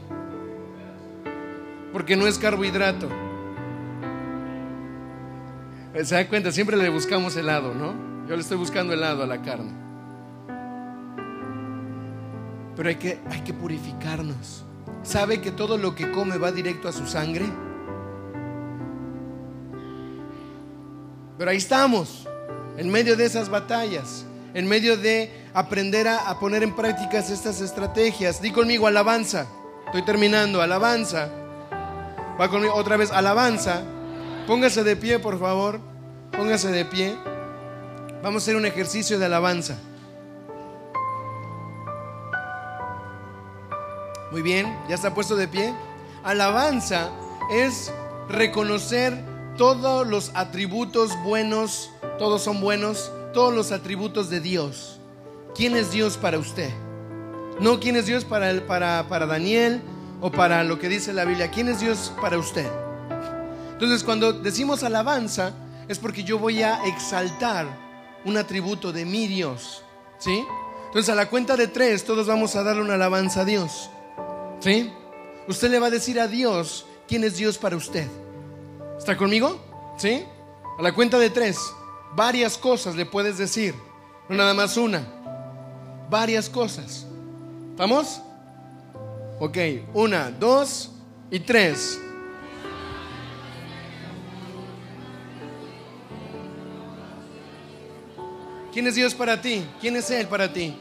[1.94, 3.08] porque no es carbohidrato.
[6.04, 6.52] ¿Se da cuenta?
[6.52, 8.28] Siempre le buscamos helado, ¿no?
[8.28, 9.85] Yo le estoy buscando helado a la carne.
[12.76, 14.64] Pero hay que, hay que purificarnos.
[15.04, 17.46] ¿Sabe que todo lo que come va directo a su sangre?
[21.38, 22.28] Pero ahí estamos,
[22.78, 28.42] en medio de esas batallas, en medio de aprender a, poner en prácticas estas estrategias.
[28.42, 29.48] Di conmigo alabanza.
[29.86, 31.30] Estoy terminando, alabanza.
[32.40, 33.84] Va conmigo otra vez, alabanza.
[34.48, 35.80] Póngase de pie, por favor.
[36.32, 37.16] Póngase de pie.
[38.24, 39.78] Vamos a hacer un ejercicio de alabanza.
[44.36, 45.74] Muy bien, ya está puesto de pie.
[46.22, 47.10] Alabanza
[47.50, 47.90] es
[48.28, 49.18] reconocer
[49.56, 55.00] todos los atributos buenos, todos son buenos, todos los atributos de Dios.
[55.56, 56.70] ¿Quién es Dios para usted?
[57.62, 59.82] No quién es Dios para, para, para Daniel
[60.20, 61.50] o para lo que dice la Biblia.
[61.50, 62.70] ¿Quién es Dios para usted?
[63.72, 65.54] Entonces cuando decimos alabanza
[65.88, 67.68] es porque yo voy a exaltar
[68.26, 69.82] un atributo de mi Dios.
[70.18, 70.46] ¿Sí?
[70.88, 73.92] Entonces a la cuenta de tres todos vamos a darle una alabanza a Dios.
[74.60, 74.92] ¿Sí?
[75.48, 78.08] Usted le va a decir a Dios quién es Dios para usted.
[78.98, 79.60] ¿Está conmigo?
[79.98, 80.24] ¿Sí?
[80.78, 81.58] A la cuenta de tres,
[82.16, 83.76] varias cosas le puedes decir,
[84.28, 85.06] no nada más una,
[86.10, 87.06] varias cosas.
[87.78, 88.22] ¿Vamos?
[89.40, 89.58] Ok,
[89.94, 90.92] una, dos
[91.30, 92.00] y tres.
[98.72, 99.66] ¿Quién es Dios para ti?
[99.80, 100.78] ¿Quién es Él para ti?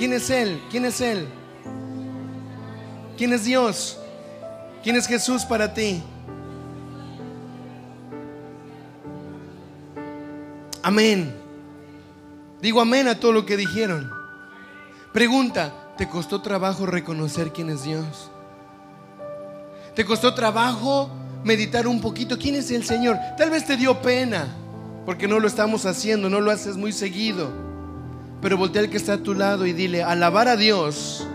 [0.00, 0.62] ¿Quién es Él?
[0.70, 1.28] ¿Quién es Él?
[3.18, 3.98] ¿Quién es Dios?
[4.82, 6.02] ¿Quién es Jesús para ti?
[10.82, 11.36] Amén.
[12.62, 14.10] Digo amén a todo lo que dijeron.
[15.12, 18.30] Pregunta, ¿te costó trabajo reconocer quién es Dios?
[19.94, 21.10] ¿Te costó trabajo
[21.44, 23.18] meditar un poquito quién es el Señor?
[23.36, 24.48] Tal vez te dio pena
[25.04, 27.69] porque no lo estamos haciendo, no lo haces muy seguido.
[28.40, 31.26] Pero voltea al que está a tu lado y dile, alabar a Dios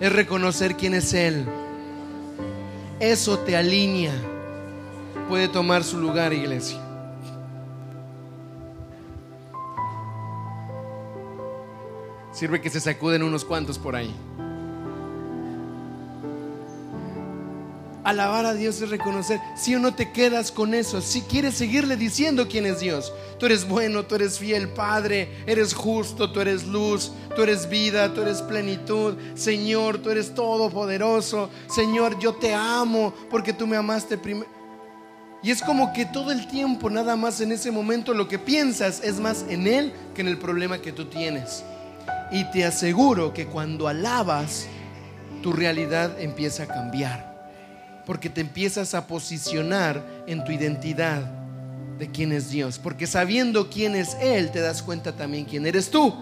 [0.00, 1.44] es reconocer quién es Él.
[3.00, 4.14] Eso te alinea.
[5.28, 6.80] Puede tomar su lugar, iglesia.
[12.32, 14.14] Sirve que se sacuden unos cuantos por ahí.
[18.02, 19.40] Alabar a Dios es reconocer.
[19.56, 23.12] Si o no te quedas con eso, si quieres seguirle diciendo quién es Dios.
[23.38, 28.12] Tú eres bueno, tú eres fiel, Padre, eres justo, tú eres luz, tú eres vida,
[28.14, 29.16] tú eres plenitud.
[29.34, 31.50] Señor, tú eres todopoderoso.
[31.68, 34.48] Señor, yo te amo porque tú me amaste primero.
[35.42, 39.02] Y es como que todo el tiempo, nada más en ese momento, lo que piensas
[39.02, 41.64] es más en Él que en el problema que tú tienes.
[42.30, 44.66] Y te aseguro que cuando alabas,
[45.42, 47.29] tu realidad empieza a cambiar
[48.10, 51.22] porque te empiezas a posicionar en tu identidad
[51.96, 52.80] de quién es Dios.
[52.80, 56.12] Porque sabiendo quién es Él, te das cuenta también quién eres tú.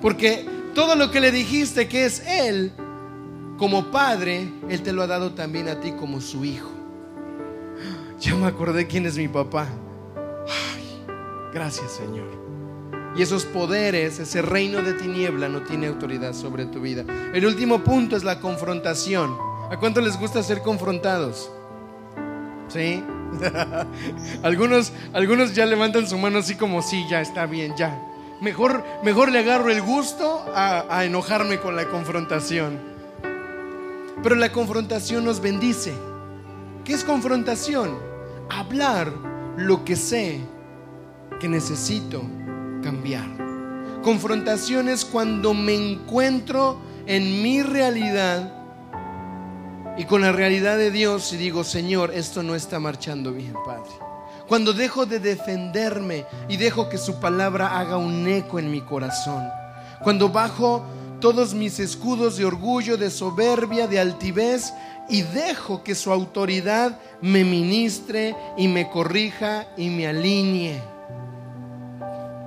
[0.00, 2.70] Porque todo lo que le dijiste que es Él,
[3.58, 6.70] como padre, Él te lo ha dado también a ti como su hijo.
[8.20, 9.66] Ya me acordé quién es mi papá.
[11.52, 12.28] gracias Señor.
[13.16, 17.04] Y esos poderes, ese reino de tiniebla no tiene autoridad sobre tu vida.
[17.34, 19.55] El último punto es la confrontación.
[19.70, 21.50] ¿A cuánto les gusta ser confrontados?
[22.68, 23.02] ¿Sí?
[24.42, 28.00] algunos, algunos ya levantan su mano así como, sí, ya está bien, ya.
[28.40, 32.78] Mejor, mejor le agarro el gusto a, a enojarme con la confrontación.
[34.22, 35.94] Pero la confrontación nos bendice.
[36.84, 37.98] ¿Qué es confrontación?
[38.48, 39.12] Hablar
[39.56, 40.40] lo que sé
[41.40, 42.22] que necesito
[42.82, 43.26] cambiar.
[44.02, 48.55] Confrontación es cuando me encuentro en mi realidad
[49.98, 53.90] y con la realidad de Dios y digo, Señor, esto no está marchando bien, Padre.
[54.46, 59.42] Cuando dejo de defenderme y dejo que su palabra haga un eco en mi corazón.
[60.02, 60.84] Cuando bajo
[61.20, 64.72] todos mis escudos de orgullo, de soberbia, de altivez
[65.08, 70.80] y dejo que su autoridad me ministre y me corrija y me alinee.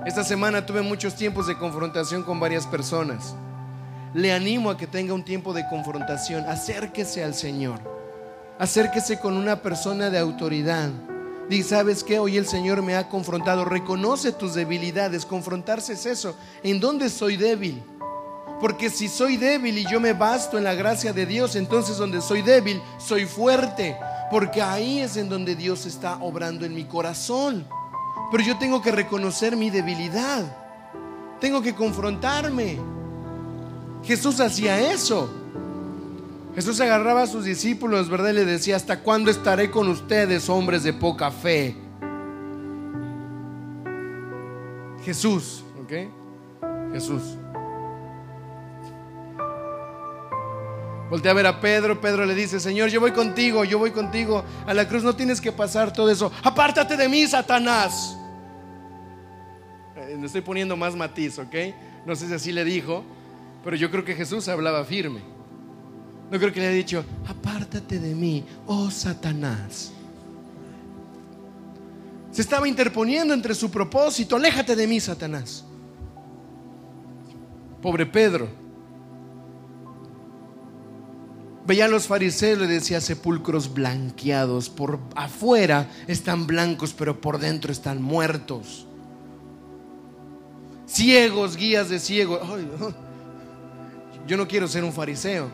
[0.06, 3.34] Esta semana tuve muchos tiempos de confrontación con varias personas
[4.14, 6.44] le animo a que tenga un tiempo de confrontación.
[6.46, 7.80] Acérquese al Señor.
[8.58, 10.90] Acérquese con una persona de autoridad.
[11.48, 12.18] Dice, ¿sabes qué?
[12.18, 13.64] Hoy el Señor me ha confrontado.
[13.64, 15.24] Reconoce tus debilidades.
[15.24, 16.36] Confrontarse es eso.
[16.62, 17.82] ¿En dónde soy débil?
[18.60, 22.20] Porque si soy débil y yo me basto en la gracia de Dios, entonces donde
[22.20, 23.96] soy débil, soy fuerte.
[24.30, 27.66] Porque ahí es en donde Dios está obrando en mi corazón.
[28.30, 30.44] Pero yo tengo que reconocer mi debilidad.
[31.40, 32.99] Tengo que confrontarme.
[34.04, 35.30] Jesús hacía eso.
[36.54, 38.30] Jesús agarraba a sus discípulos, ¿verdad?
[38.30, 41.76] Y le decía, ¿hasta cuándo estaré con ustedes, hombres de poca fe?
[45.04, 46.92] Jesús, ¿ok?
[46.92, 47.22] Jesús.
[51.08, 54.44] Voltea a ver a Pedro, Pedro le dice, Señor, yo voy contigo, yo voy contigo.
[54.64, 56.30] A la cruz no tienes que pasar todo eso.
[56.42, 58.16] Apártate de mí, Satanás.
[59.96, 61.54] Eh, le estoy poniendo más matiz, ¿ok?
[62.06, 63.04] No sé si así le dijo,
[63.62, 65.20] pero yo creo que Jesús hablaba firme.
[66.30, 69.92] No creo que le haya dicho, apártate de mí, oh Satanás.
[72.30, 75.64] Se estaba interponiendo entre su propósito, aléjate de mí, Satanás.
[77.82, 78.48] Pobre Pedro.
[81.66, 84.70] Veía a los fariseos, le decía sepulcros blanqueados.
[84.70, 88.86] Por afuera están blancos, pero por dentro están muertos.
[90.86, 92.40] Ciegos, guías de ciegos.
[94.26, 95.50] Yo no quiero ser un fariseo.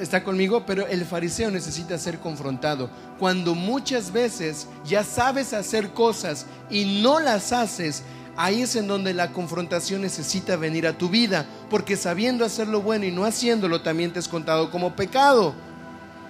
[0.00, 2.90] está conmigo, pero el fariseo necesita ser confrontado.
[3.18, 8.02] Cuando muchas veces ya sabes hacer cosas y no las haces,
[8.36, 12.82] ahí es en donde la confrontación necesita venir a tu vida, porque sabiendo hacer lo
[12.82, 15.54] bueno y no haciéndolo también te es contado como pecado.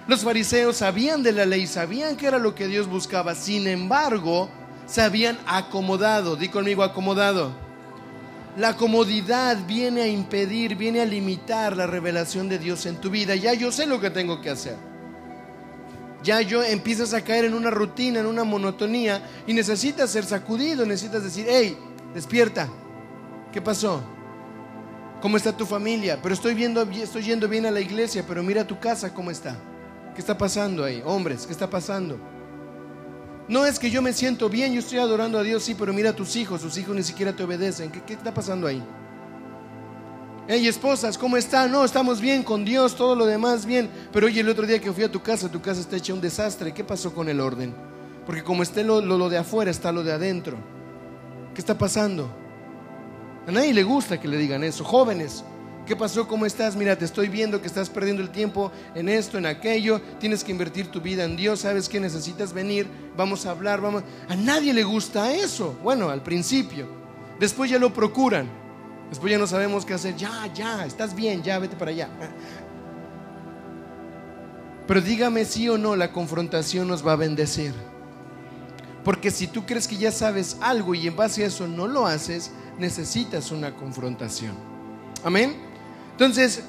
[0.07, 4.49] Los fariseos sabían de la ley, sabían que era lo que Dios buscaba, sin embargo,
[4.85, 7.64] se habían acomodado, di conmigo acomodado
[8.57, 13.35] la comodidad viene a impedir, viene a limitar la revelación de Dios en tu vida.
[13.35, 14.77] Ya yo sé lo que tengo que hacer.
[16.23, 20.85] Ya yo empiezas a caer en una rutina, en una monotonía y necesitas ser sacudido,
[20.85, 21.77] necesitas decir, hey,
[22.13, 22.69] despierta.
[23.51, 24.01] ¿Qué pasó?
[25.21, 26.19] ¿Cómo está tu familia?
[26.21, 29.55] Pero estoy viendo, estoy yendo bien a la iglesia, pero mira tu casa cómo está.
[30.13, 31.01] ¿Qué está pasando ahí?
[31.05, 32.17] Hombres, ¿qué está pasando?
[33.47, 36.09] No es que yo me siento bien, yo estoy adorando a Dios, sí, pero mira
[36.09, 37.91] a tus hijos, sus hijos ni siquiera te obedecen.
[37.91, 38.83] ¿Qué, está pasando ahí?
[40.47, 41.71] Hey, esposas, ¿cómo están?
[41.71, 43.89] No, estamos bien con Dios, todo lo demás bien.
[44.11, 46.21] Pero oye, el otro día que fui a tu casa, tu casa está hecha un
[46.21, 46.73] desastre.
[46.73, 47.75] ¿Qué pasó con el orden?
[48.25, 50.57] Porque como esté lo, lo de afuera, está lo de adentro.
[51.53, 52.29] ¿Qué está pasando?
[53.47, 54.83] A nadie le gusta que le digan eso.
[54.83, 55.43] Jóvenes,
[55.85, 56.27] ¿Qué pasó?
[56.27, 56.75] ¿Cómo estás?
[56.75, 60.01] Mira, te estoy viendo que estás perdiendo el tiempo en esto, en aquello.
[60.19, 61.59] Tienes que invertir tu vida en Dios.
[61.59, 62.87] ¿Sabes que necesitas venir?
[63.15, 64.03] Vamos a hablar, vamos.
[64.27, 65.77] A nadie le gusta eso.
[65.83, 66.87] Bueno, al principio.
[67.39, 68.49] Después ya lo procuran.
[69.09, 70.15] Después ya no sabemos qué hacer.
[70.15, 72.09] Ya, ya, estás bien, ya, vete para allá.
[74.87, 77.73] Pero dígame sí o no, la confrontación nos va a bendecir.
[79.03, 82.07] Porque si tú crees que ya sabes algo y en base a eso no lo
[82.07, 84.55] haces, necesitas una confrontación.
[85.23, 85.74] Amén.
[86.15, 86.63] Entonces,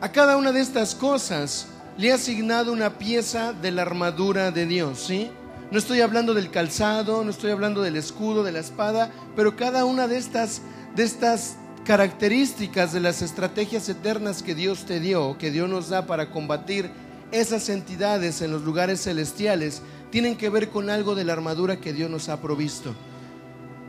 [0.00, 1.66] a cada una de estas cosas
[1.98, 5.30] le he asignado una pieza de la armadura de Dios, ¿sí?
[5.70, 9.84] No estoy hablando del calzado, no estoy hablando del escudo, de la espada, pero cada
[9.84, 10.62] una de estas,
[10.96, 16.06] de estas características de las estrategias eternas que Dios te dio, que Dios nos da
[16.06, 16.90] para combatir
[17.32, 21.92] esas entidades en los lugares celestiales, tienen que ver con algo de la armadura que
[21.92, 22.94] Dios nos ha provisto.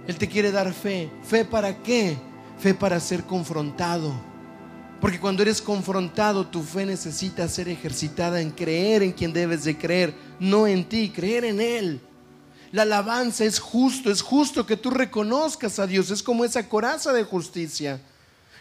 [0.05, 1.09] Él te quiere dar fe.
[1.23, 2.17] ¿Fe para qué?
[2.59, 4.30] Fe para ser confrontado
[5.01, 9.75] porque cuando eres confrontado, tu fe necesita ser ejercitada en creer en quien debes de
[9.75, 11.99] creer, no en ti, creer en Él.
[12.71, 17.11] La alabanza es justo, es justo que tú reconozcas a Dios, es como esa coraza
[17.11, 17.99] de justicia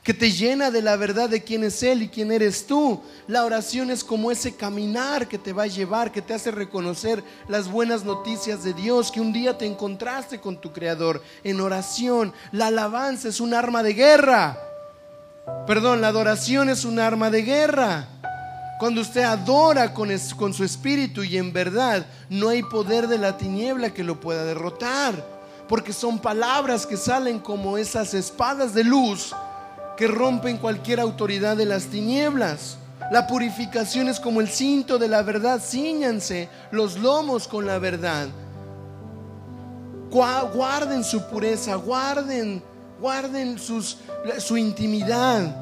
[0.02, 3.02] que te llena de la verdad de quién es Él y quién eres tú.
[3.26, 7.22] La oración es como ese caminar que te va a llevar, que te hace reconocer
[7.48, 12.32] las buenas noticias de Dios, que un día te encontraste con tu Creador en oración.
[12.50, 14.69] La alabanza es un arma de guerra.
[15.66, 18.06] Perdón, la adoración es un arma de guerra.
[18.78, 23.36] Cuando usted adora con, con, su espíritu y en verdad, no hay poder de la
[23.36, 25.14] tiniebla que lo pueda derrotar.
[25.68, 29.34] Porque son palabras que salen como esas espadas de luz
[29.96, 32.78] que rompen cualquier autoridad de las tinieblas.
[33.10, 35.60] La purificación es como el cinto de la verdad.
[35.60, 38.28] Cíñanse los lomos con la verdad.
[40.10, 42.62] Guarden su pureza, guarden
[43.00, 45.56] guarden su intimidad.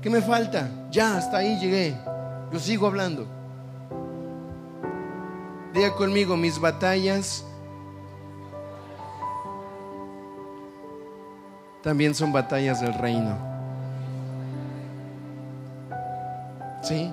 [0.00, 0.68] ¿Qué me falta?
[0.90, 1.96] Ya, hasta ahí llegué.
[2.52, 3.26] Yo sigo hablando.
[5.72, 7.44] Diga conmigo, mis batallas
[11.82, 13.36] también son batallas del reino.
[16.82, 17.12] ¿Sí?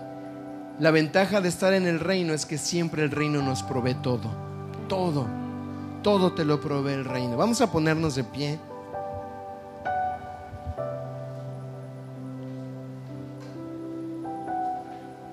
[0.79, 4.29] La ventaja de estar en el reino es que siempre el reino nos provee todo.
[4.87, 5.27] Todo
[6.03, 7.37] todo te lo provee el reino.
[7.37, 8.59] Vamos a ponernos de pie.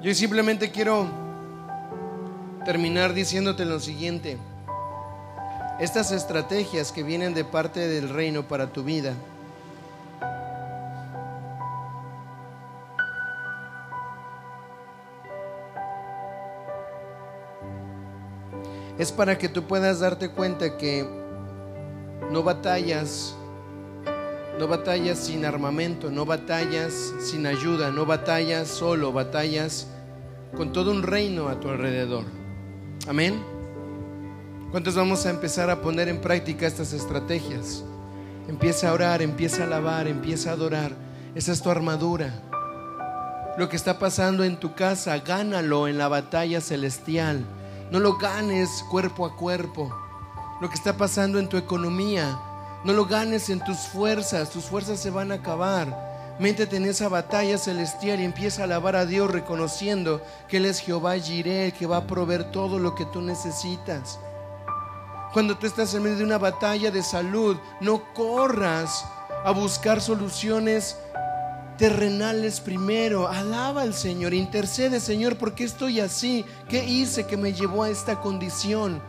[0.03, 1.07] Yo simplemente quiero
[2.65, 4.39] terminar diciéndote lo siguiente.
[5.79, 9.13] Estas estrategias que vienen de parte del reino para tu vida
[18.99, 21.07] es para que tú puedas darte cuenta que
[22.31, 23.35] no batallas,
[24.59, 29.90] no batallas sin armamento, no batallas sin ayuda, no batallas solo, batallas
[30.57, 32.25] con todo un reino a tu alrededor.
[33.09, 33.43] Amén.
[34.71, 37.83] ¿Cuántos vamos a empezar a poner en práctica estas estrategias?
[38.49, 40.93] Empieza a orar, empieza a alabar, empieza a adorar.
[41.35, 42.43] Esa es tu armadura.
[43.59, 47.45] Lo que está pasando en tu casa, gánalo en la batalla celestial.
[47.91, 49.93] No lo ganes cuerpo a cuerpo.
[50.61, 52.39] Lo que está pasando en tu economía,
[52.85, 54.51] no lo ganes en tus fuerzas.
[54.51, 56.10] Tus fuerzas se van a acabar.
[56.41, 60.81] Métete en esa batalla celestial y empieza a alabar a Dios reconociendo que Él es
[60.81, 64.19] Jehová Jireh, el que va a proveer todo lo que tú necesitas.
[65.35, 69.05] Cuando tú estás en medio de una batalla de salud, no corras
[69.45, 70.97] a buscar soluciones
[71.77, 73.29] terrenales primero.
[73.29, 76.47] Alaba al Señor, intercede, Señor, ¿por qué estoy así?
[76.71, 79.03] ¿Qué hice que me llevó a esta condición?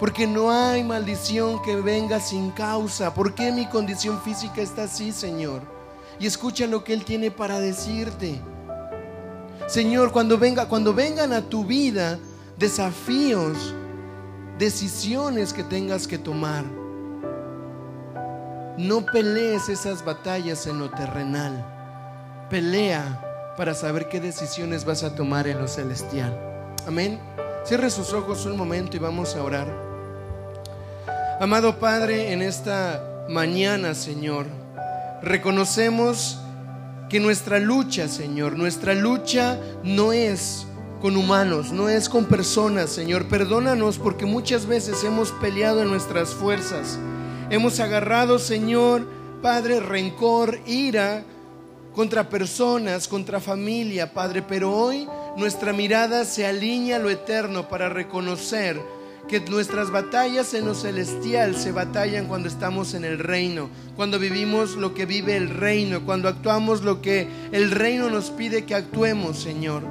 [0.00, 3.12] Porque no hay maldición que venga sin causa.
[3.12, 5.83] ¿Por qué mi condición física está así, Señor?
[6.18, 8.40] Y escucha lo que Él tiene para decirte.
[9.66, 12.18] Señor, cuando venga, cuando vengan a tu vida
[12.58, 13.74] desafíos,
[14.58, 16.64] decisiones que tengas que tomar,
[18.76, 21.74] no pelees esas batallas en lo terrenal
[22.54, 26.38] pelea para saber qué decisiones vas a tomar en lo celestial.
[26.86, 27.18] Amén.
[27.64, 29.66] Cierre sus ojos un momento y vamos a orar.
[31.40, 34.46] Amado Padre, en esta mañana, Señor,
[35.24, 36.38] reconocemos
[37.08, 40.66] que nuestra lucha, Señor, nuestra lucha no es
[41.00, 43.28] con humanos, no es con personas, Señor.
[43.28, 46.98] Perdónanos porque muchas veces hemos peleado en nuestras fuerzas.
[47.50, 49.06] Hemos agarrado, Señor,
[49.42, 51.24] Padre, rencor, ira,
[51.94, 55.06] contra personas, contra familia, Padre, pero hoy
[55.36, 58.80] nuestra mirada se alinea a lo eterno para reconocer
[59.28, 64.76] que nuestras batallas en lo celestial se batallan cuando estamos en el reino, cuando vivimos
[64.76, 69.38] lo que vive el reino, cuando actuamos lo que el reino nos pide que actuemos,
[69.38, 69.82] Señor.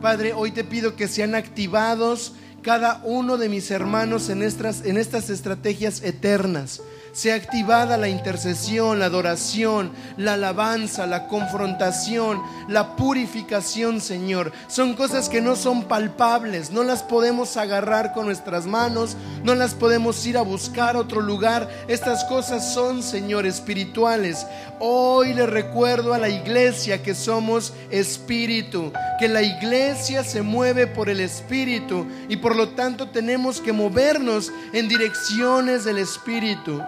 [0.00, 4.96] Padre, hoy te pido que sean activados cada uno de mis hermanos en estas, en
[4.96, 14.00] estas estrategias eternas sea activada la intercesión, la adoración, la alabanza, la confrontación, la purificación,
[14.00, 14.52] Señor.
[14.68, 19.74] Son cosas que no son palpables, no las podemos agarrar con nuestras manos, no las
[19.74, 21.68] podemos ir a buscar a otro lugar.
[21.88, 24.46] Estas cosas son, Señor, espirituales.
[24.78, 31.08] Hoy le recuerdo a la iglesia que somos espíritu, que la iglesia se mueve por
[31.08, 36.80] el espíritu y por lo tanto tenemos que movernos en direcciones del espíritu.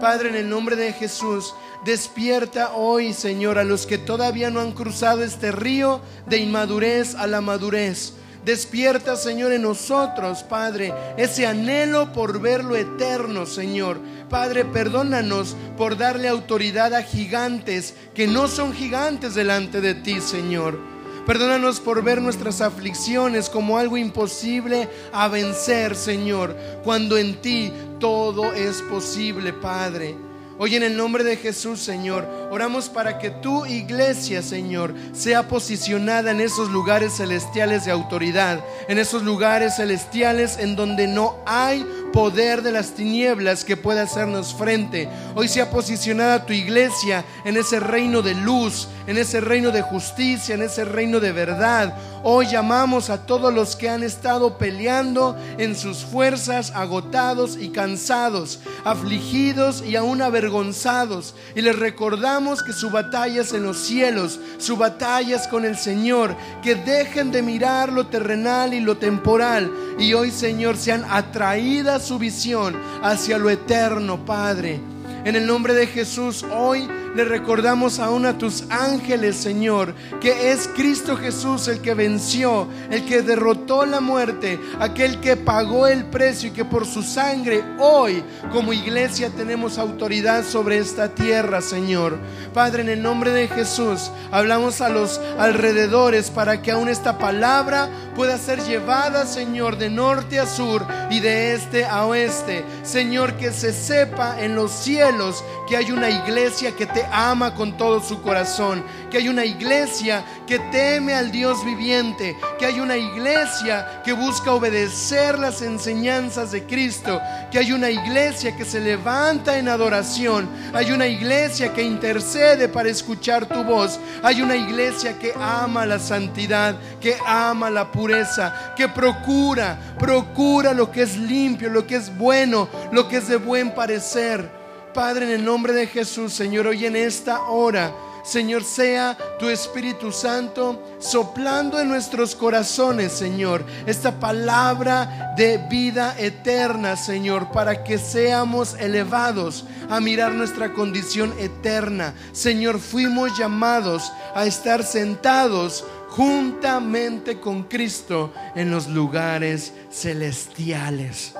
[0.00, 1.54] Padre, en el nombre de Jesús,
[1.84, 7.26] despierta hoy, Señor, a los que todavía no han cruzado este río de inmadurez a
[7.26, 8.12] la madurez.
[8.44, 13.98] Despierta, Señor, en nosotros, Padre, ese anhelo por ver lo eterno, Señor.
[14.30, 20.78] Padre, perdónanos por darle autoridad a gigantes que no son gigantes delante de ti, Señor.
[21.26, 28.52] Perdónanos por ver nuestras aflicciones como algo imposible a vencer, Señor, cuando en ti todo
[28.54, 30.16] es posible, Padre.
[30.58, 36.30] Hoy en el nombre de Jesús, Señor, oramos para que tu iglesia, Señor, sea posicionada
[36.30, 42.62] en esos lugares celestiales de autoridad, en esos lugares celestiales en donde no hay poder
[42.62, 45.10] de las tinieblas que pueda hacernos frente.
[45.34, 50.54] Hoy sea posicionada tu iglesia en ese reino de luz, en ese reino de justicia,
[50.54, 51.94] en ese reino de verdad.
[52.28, 58.58] Hoy llamamos a todos los que han estado peleando en sus fuerzas, agotados y cansados,
[58.82, 61.36] afligidos y aún avergonzados.
[61.54, 65.76] Y les recordamos que su batalla es en los cielos, su batalla es con el
[65.78, 66.34] Señor.
[66.64, 69.70] Que dejen de mirar lo terrenal y lo temporal.
[69.96, 74.80] Y hoy, Señor, sean atraídas su visión hacia lo eterno, Padre.
[75.24, 80.68] En el nombre de Jesús, hoy le recordamos aún a tus ángeles, Señor, que es
[80.68, 86.50] Cristo Jesús el que venció, el que derrotó la muerte, aquel que pagó el precio
[86.50, 88.22] y que por su sangre hoy
[88.52, 92.18] como iglesia tenemos autoridad sobre esta tierra, Señor.
[92.52, 97.88] Padre, en el nombre de Jesús, hablamos a los alrededores para que aún esta palabra
[98.14, 102.62] pueda ser llevada, Señor, de norte a sur y de este a oeste.
[102.82, 107.76] Señor, que se sepa en los cielos que hay una iglesia que te ama con
[107.76, 112.96] todo su corazón, que hay una iglesia que teme al Dios viviente, que hay una
[112.96, 117.20] iglesia que busca obedecer las enseñanzas de Cristo,
[117.50, 122.88] que hay una iglesia que se levanta en adoración, hay una iglesia que intercede para
[122.88, 128.88] escuchar tu voz, hay una iglesia que ama la santidad, que ama la pureza, que
[128.88, 133.74] procura, procura lo que es limpio, lo que es bueno, lo que es de buen
[133.74, 134.55] parecer.
[134.96, 137.92] Padre, en el nombre de Jesús, Señor, hoy en esta hora,
[138.24, 146.96] Señor, sea tu Espíritu Santo soplando en nuestros corazones, Señor, esta palabra de vida eterna,
[146.96, 152.14] Señor, para que seamos elevados a mirar nuestra condición eterna.
[152.32, 161.34] Señor, fuimos llamados a estar sentados juntamente con Cristo en los lugares celestiales.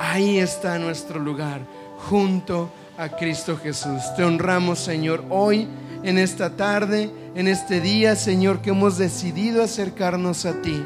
[0.00, 1.60] Ahí está nuestro lugar,
[2.08, 4.02] junto a Cristo Jesús.
[4.16, 5.68] Te honramos, Señor, hoy
[6.02, 10.84] en esta tarde, en este día, Señor, que hemos decidido acercarnos a ti.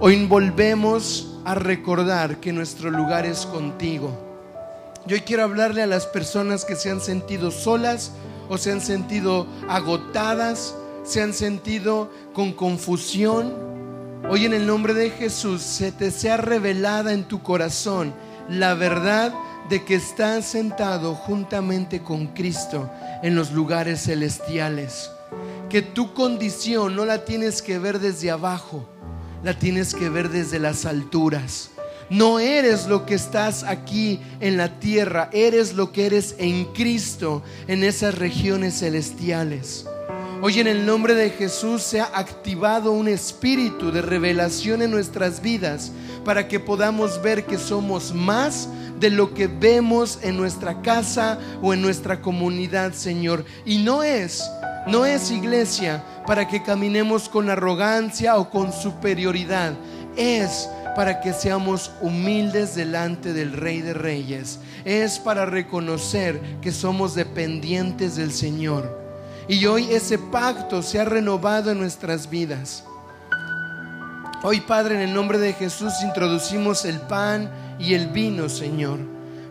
[0.00, 4.16] Hoy volvemos a recordar que nuestro lugar es contigo.
[5.06, 8.12] Yo quiero hablarle a las personas que se han sentido solas
[8.48, 13.54] o se han sentido agotadas, se han sentido con confusión.
[14.28, 18.12] Hoy en el nombre de Jesús se te sea revelada en tu corazón
[18.48, 19.32] la verdad
[19.68, 22.90] de que estás sentado juntamente con Cristo
[23.22, 25.10] en los lugares celestiales.
[25.68, 28.88] Que tu condición no la tienes que ver desde abajo,
[29.42, 31.70] la tienes que ver desde las alturas.
[32.10, 37.42] No eres lo que estás aquí en la tierra, eres lo que eres en Cristo,
[37.66, 39.84] en esas regiones celestiales.
[40.40, 45.42] Hoy en el nombre de Jesús se ha activado un espíritu de revelación en nuestras
[45.42, 45.90] vidas
[46.24, 48.68] para que podamos ver que somos más
[49.00, 53.44] de lo que vemos en nuestra casa o en nuestra comunidad, Señor.
[53.64, 54.48] Y no es,
[54.86, 59.72] no es iglesia para que caminemos con arrogancia o con superioridad.
[60.16, 64.60] Es para que seamos humildes delante del Rey de Reyes.
[64.84, 69.07] Es para reconocer que somos dependientes del Señor.
[69.48, 72.84] Y hoy ese pacto se ha renovado en nuestras vidas.
[74.42, 78.98] Hoy, Padre, en el nombre de Jesús introducimos el pan y el vino, Señor.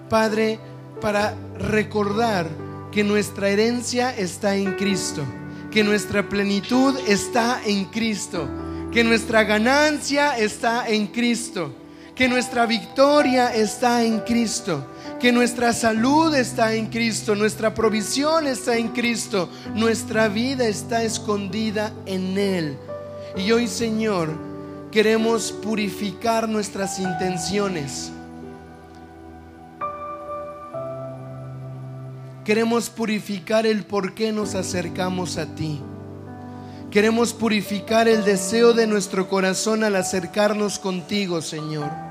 [0.07, 0.59] Padre,
[1.01, 2.47] para recordar
[2.91, 5.23] que nuestra herencia está en Cristo,
[5.71, 8.47] que nuestra plenitud está en Cristo,
[8.91, 11.73] que nuestra ganancia está en Cristo,
[12.15, 14.85] que nuestra victoria está en Cristo,
[15.19, 21.91] que nuestra salud está en Cristo, nuestra provisión está en Cristo, nuestra vida está escondida
[22.05, 22.77] en Él.
[23.35, 24.29] Y hoy, Señor,
[24.91, 28.11] queremos purificar nuestras intenciones
[32.47, 35.81] Queremos purificar el por qué nos acercamos a ti.
[36.89, 42.06] Queremos purificar el deseo de nuestro corazón al acercarnos contigo, Señor.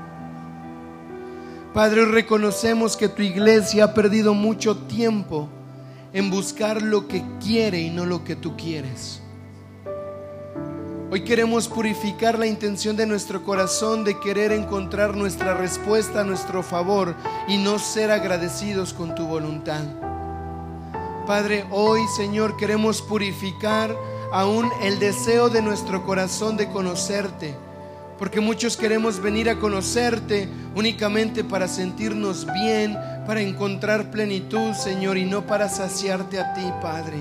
[1.77, 5.47] Padre, reconocemos que tu iglesia ha perdido mucho tiempo
[6.11, 9.21] en buscar lo que quiere y no lo que tú quieres.
[11.11, 16.63] Hoy queremos purificar la intención de nuestro corazón de querer encontrar nuestra respuesta a nuestro
[16.63, 17.13] favor
[17.47, 19.83] y no ser agradecidos con tu voluntad.
[21.27, 23.95] Padre, hoy Señor queremos purificar
[24.31, 27.66] aún el deseo de nuestro corazón de conocerte.
[28.17, 35.25] Porque muchos queremos venir a conocerte únicamente para sentirnos bien, para encontrar plenitud, Señor, y
[35.25, 37.17] no para saciarte a ti, Padre.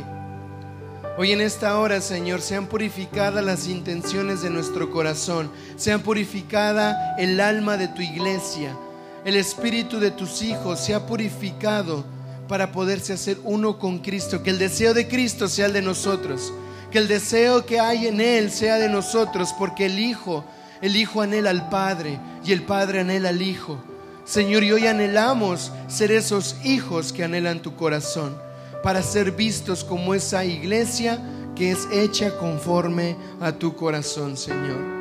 [1.19, 7.41] Hoy en esta hora, Señor, sean purificadas las intenciones de nuestro corazón, sean purificada el
[7.41, 8.77] alma de tu iglesia,
[9.25, 12.05] el espíritu de tus hijos sea purificado
[12.47, 14.43] para poderse hacer uno con Cristo.
[14.43, 16.53] Que el deseo de Cristo sea el de nosotros.
[16.91, 20.45] Que el deseo que hay en Él sea de nosotros, porque el Hijo,
[20.81, 23.79] el Hijo anhela al Padre y el Padre anhela al Hijo.
[24.25, 28.37] Señor, y hoy anhelamos ser esos hijos que anhelan tu corazón,
[28.83, 31.21] para ser vistos como esa iglesia
[31.55, 34.97] que es hecha conforme a tu corazón, Señor.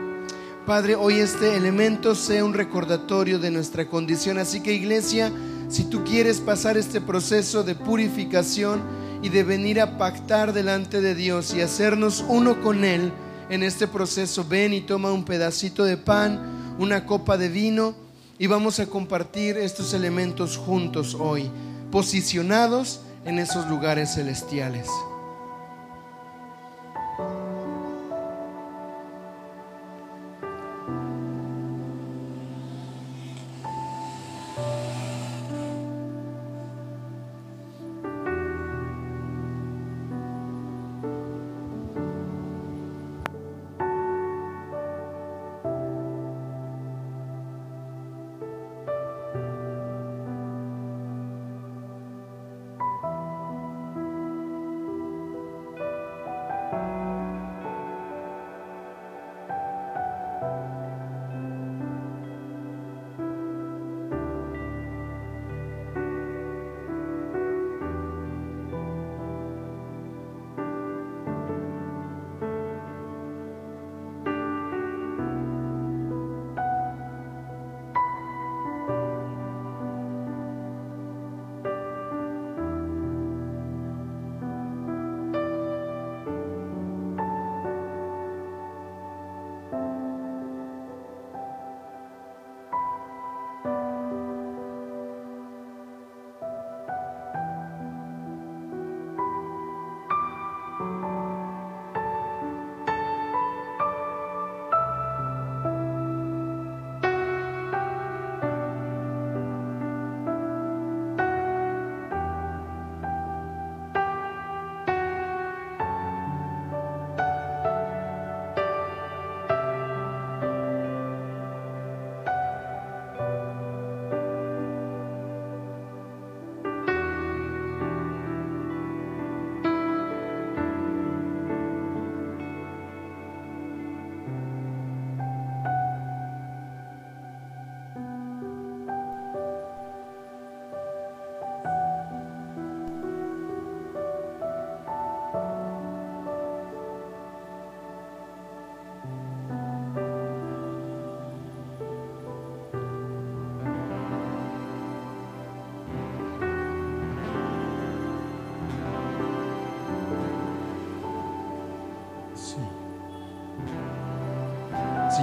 [0.66, 4.40] Padre, hoy este elemento sea un recordatorio de nuestra condición.
[4.40, 5.32] Así que iglesia,
[5.70, 8.82] si tú quieres pasar este proceso de purificación
[9.22, 13.12] y de venir a pactar delante de Dios y hacernos uno con Él
[13.50, 17.96] en este proceso, ven y toma un pedacito de pan, una copa de vino
[18.38, 21.50] y vamos a compartir estos elementos juntos hoy,
[21.92, 24.88] posicionados en esos lugares celestiales.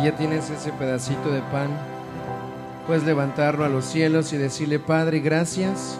[0.02, 1.68] Ya tienes ese pedacito de pan,
[2.88, 5.96] puedes levantarlo a los cielos y decirle, Padre, gracias,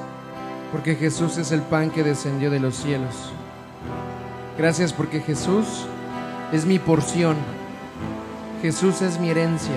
[0.73, 3.31] porque Jesús es el pan que descendió de los cielos.
[4.59, 5.87] Gracias porque Jesús
[6.53, 7.37] es mi porción.
[8.61, 9.77] Jesús es mi herencia.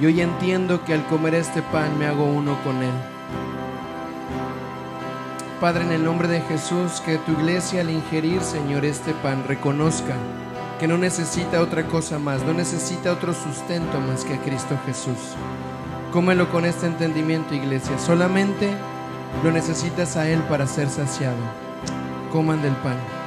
[0.00, 2.94] Y hoy entiendo que al comer este pan me hago uno con Él.
[5.60, 10.14] Padre, en el nombre de Jesús, que tu iglesia al ingerir, Señor, este pan reconozca
[10.80, 15.36] que no necesita otra cosa más, no necesita otro sustento más que a Cristo Jesús.
[16.10, 17.98] Cómelo con este entendimiento, iglesia.
[17.98, 18.72] Solamente
[19.44, 21.36] lo necesitas a Él para ser saciado.
[22.32, 23.19] Coman del pan.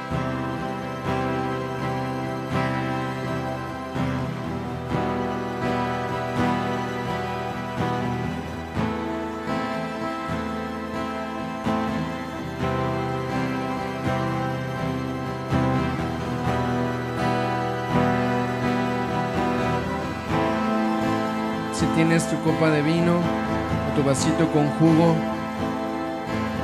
[22.34, 25.14] Tu copa de vino o tu vasito con jugo,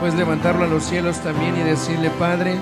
[0.00, 2.56] puedes levantarlo a los cielos también y decirle, Padre,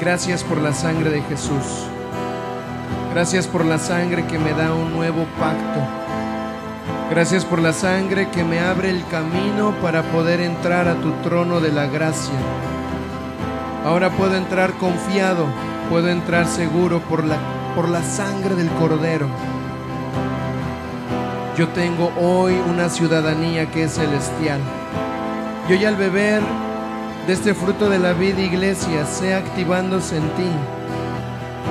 [0.00, 1.86] gracias por la sangre de Jesús.
[3.12, 5.80] Gracias por la sangre que me da un nuevo pacto.
[7.10, 11.60] Gracias por la sangre que me abre el camino para poder entrar a tu trono
[11.60, 12.34] de la gracia.
[13.84, 15.46] Ahora puedo entrar confiado,
[15.88, 17.36] puedo entrar seguro por la,
[17.74, 19.28] por la sangre del Cordero.
[21.56, 24.60] Yo tengo hoy una ciudadanía que es celestial.
[25.66, 26.42] Y hoy al beber
[27.26, 30.50] de este fruto de la vida, iglesia, sea activándose en ti,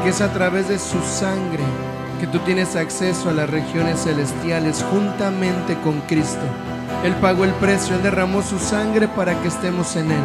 [0.03, 1.63] que es a través de su sangre
[2.19, 6.45] que tú tienes acceso a las regiones celestiales juntamente con Cristo.
[7.03, 10.23] Él pagó el precio, Él derramó su sangre para que estemos en Él.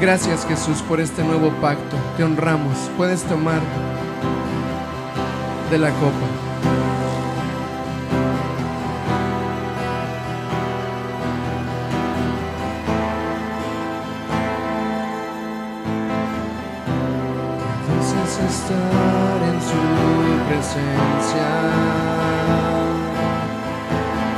[0.00, 1.96] Gracias Jesús por este nuevo pacto.
[2.16, 2.76] Te honramos.
[2.96, 3.60] Puedes tomar
[5.70, 6.49] de la copa.
[18.72, 19.82] En su
[20.48, 21.48] presencia,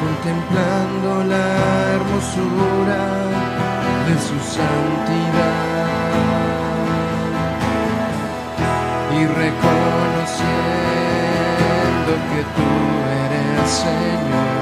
[0.02, 1.48] contemplando la
[1.96, 3.02] hermosura
[4.06, 5.62] de su santidad
[9.12, 12.70] y reconociendo que tú
[13.24, 14.60] eres Señor,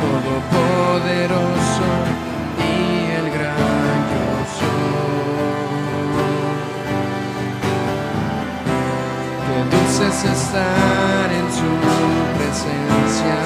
[0.00, 1.88] Todopoderoso
[10.02, 11.78] es estar en su
[12.38, 13.36] presencia,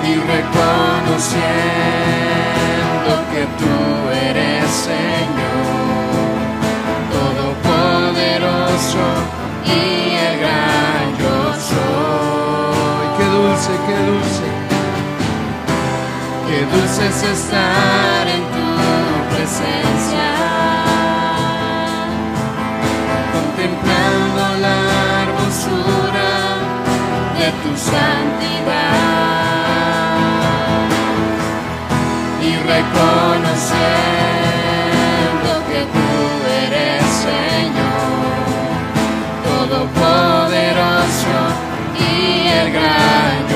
[0.03, 3.75] Y reconociendo que tú
[4.29, 5.67] eres Señor,
[7.11, 9.07] Todopoderoso
[13.87, 14.47] qué dulce,
[16.47, 18.69] qué dulce es estar en tu
[19.33, 20.29] presencia,
[23.33, 24.79] contemplando la
[25.23, 26.31] hermosura
[27.39, 28.97] de tu santidad
[32.41, 32.43] y
[32.73, 36.09] reconociendo que tú
[36.65, 38.45] eres Señor,
[39.45, 41.37] Todopoderoso
[41.99, 42.11] y
[42.47, 43.46] el gran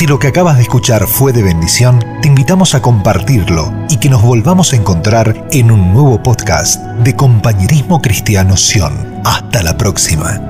[0.00, 4.08] Si lo que acabas de escuchar fue de bendición, te invitamos a compartirlo y que
[4.08, 9.20] nos volvamos a encontrar en un nuevo podcast de Compañerismo Cristiano Sion.
[9.26, 10.49] Hasta la próxima.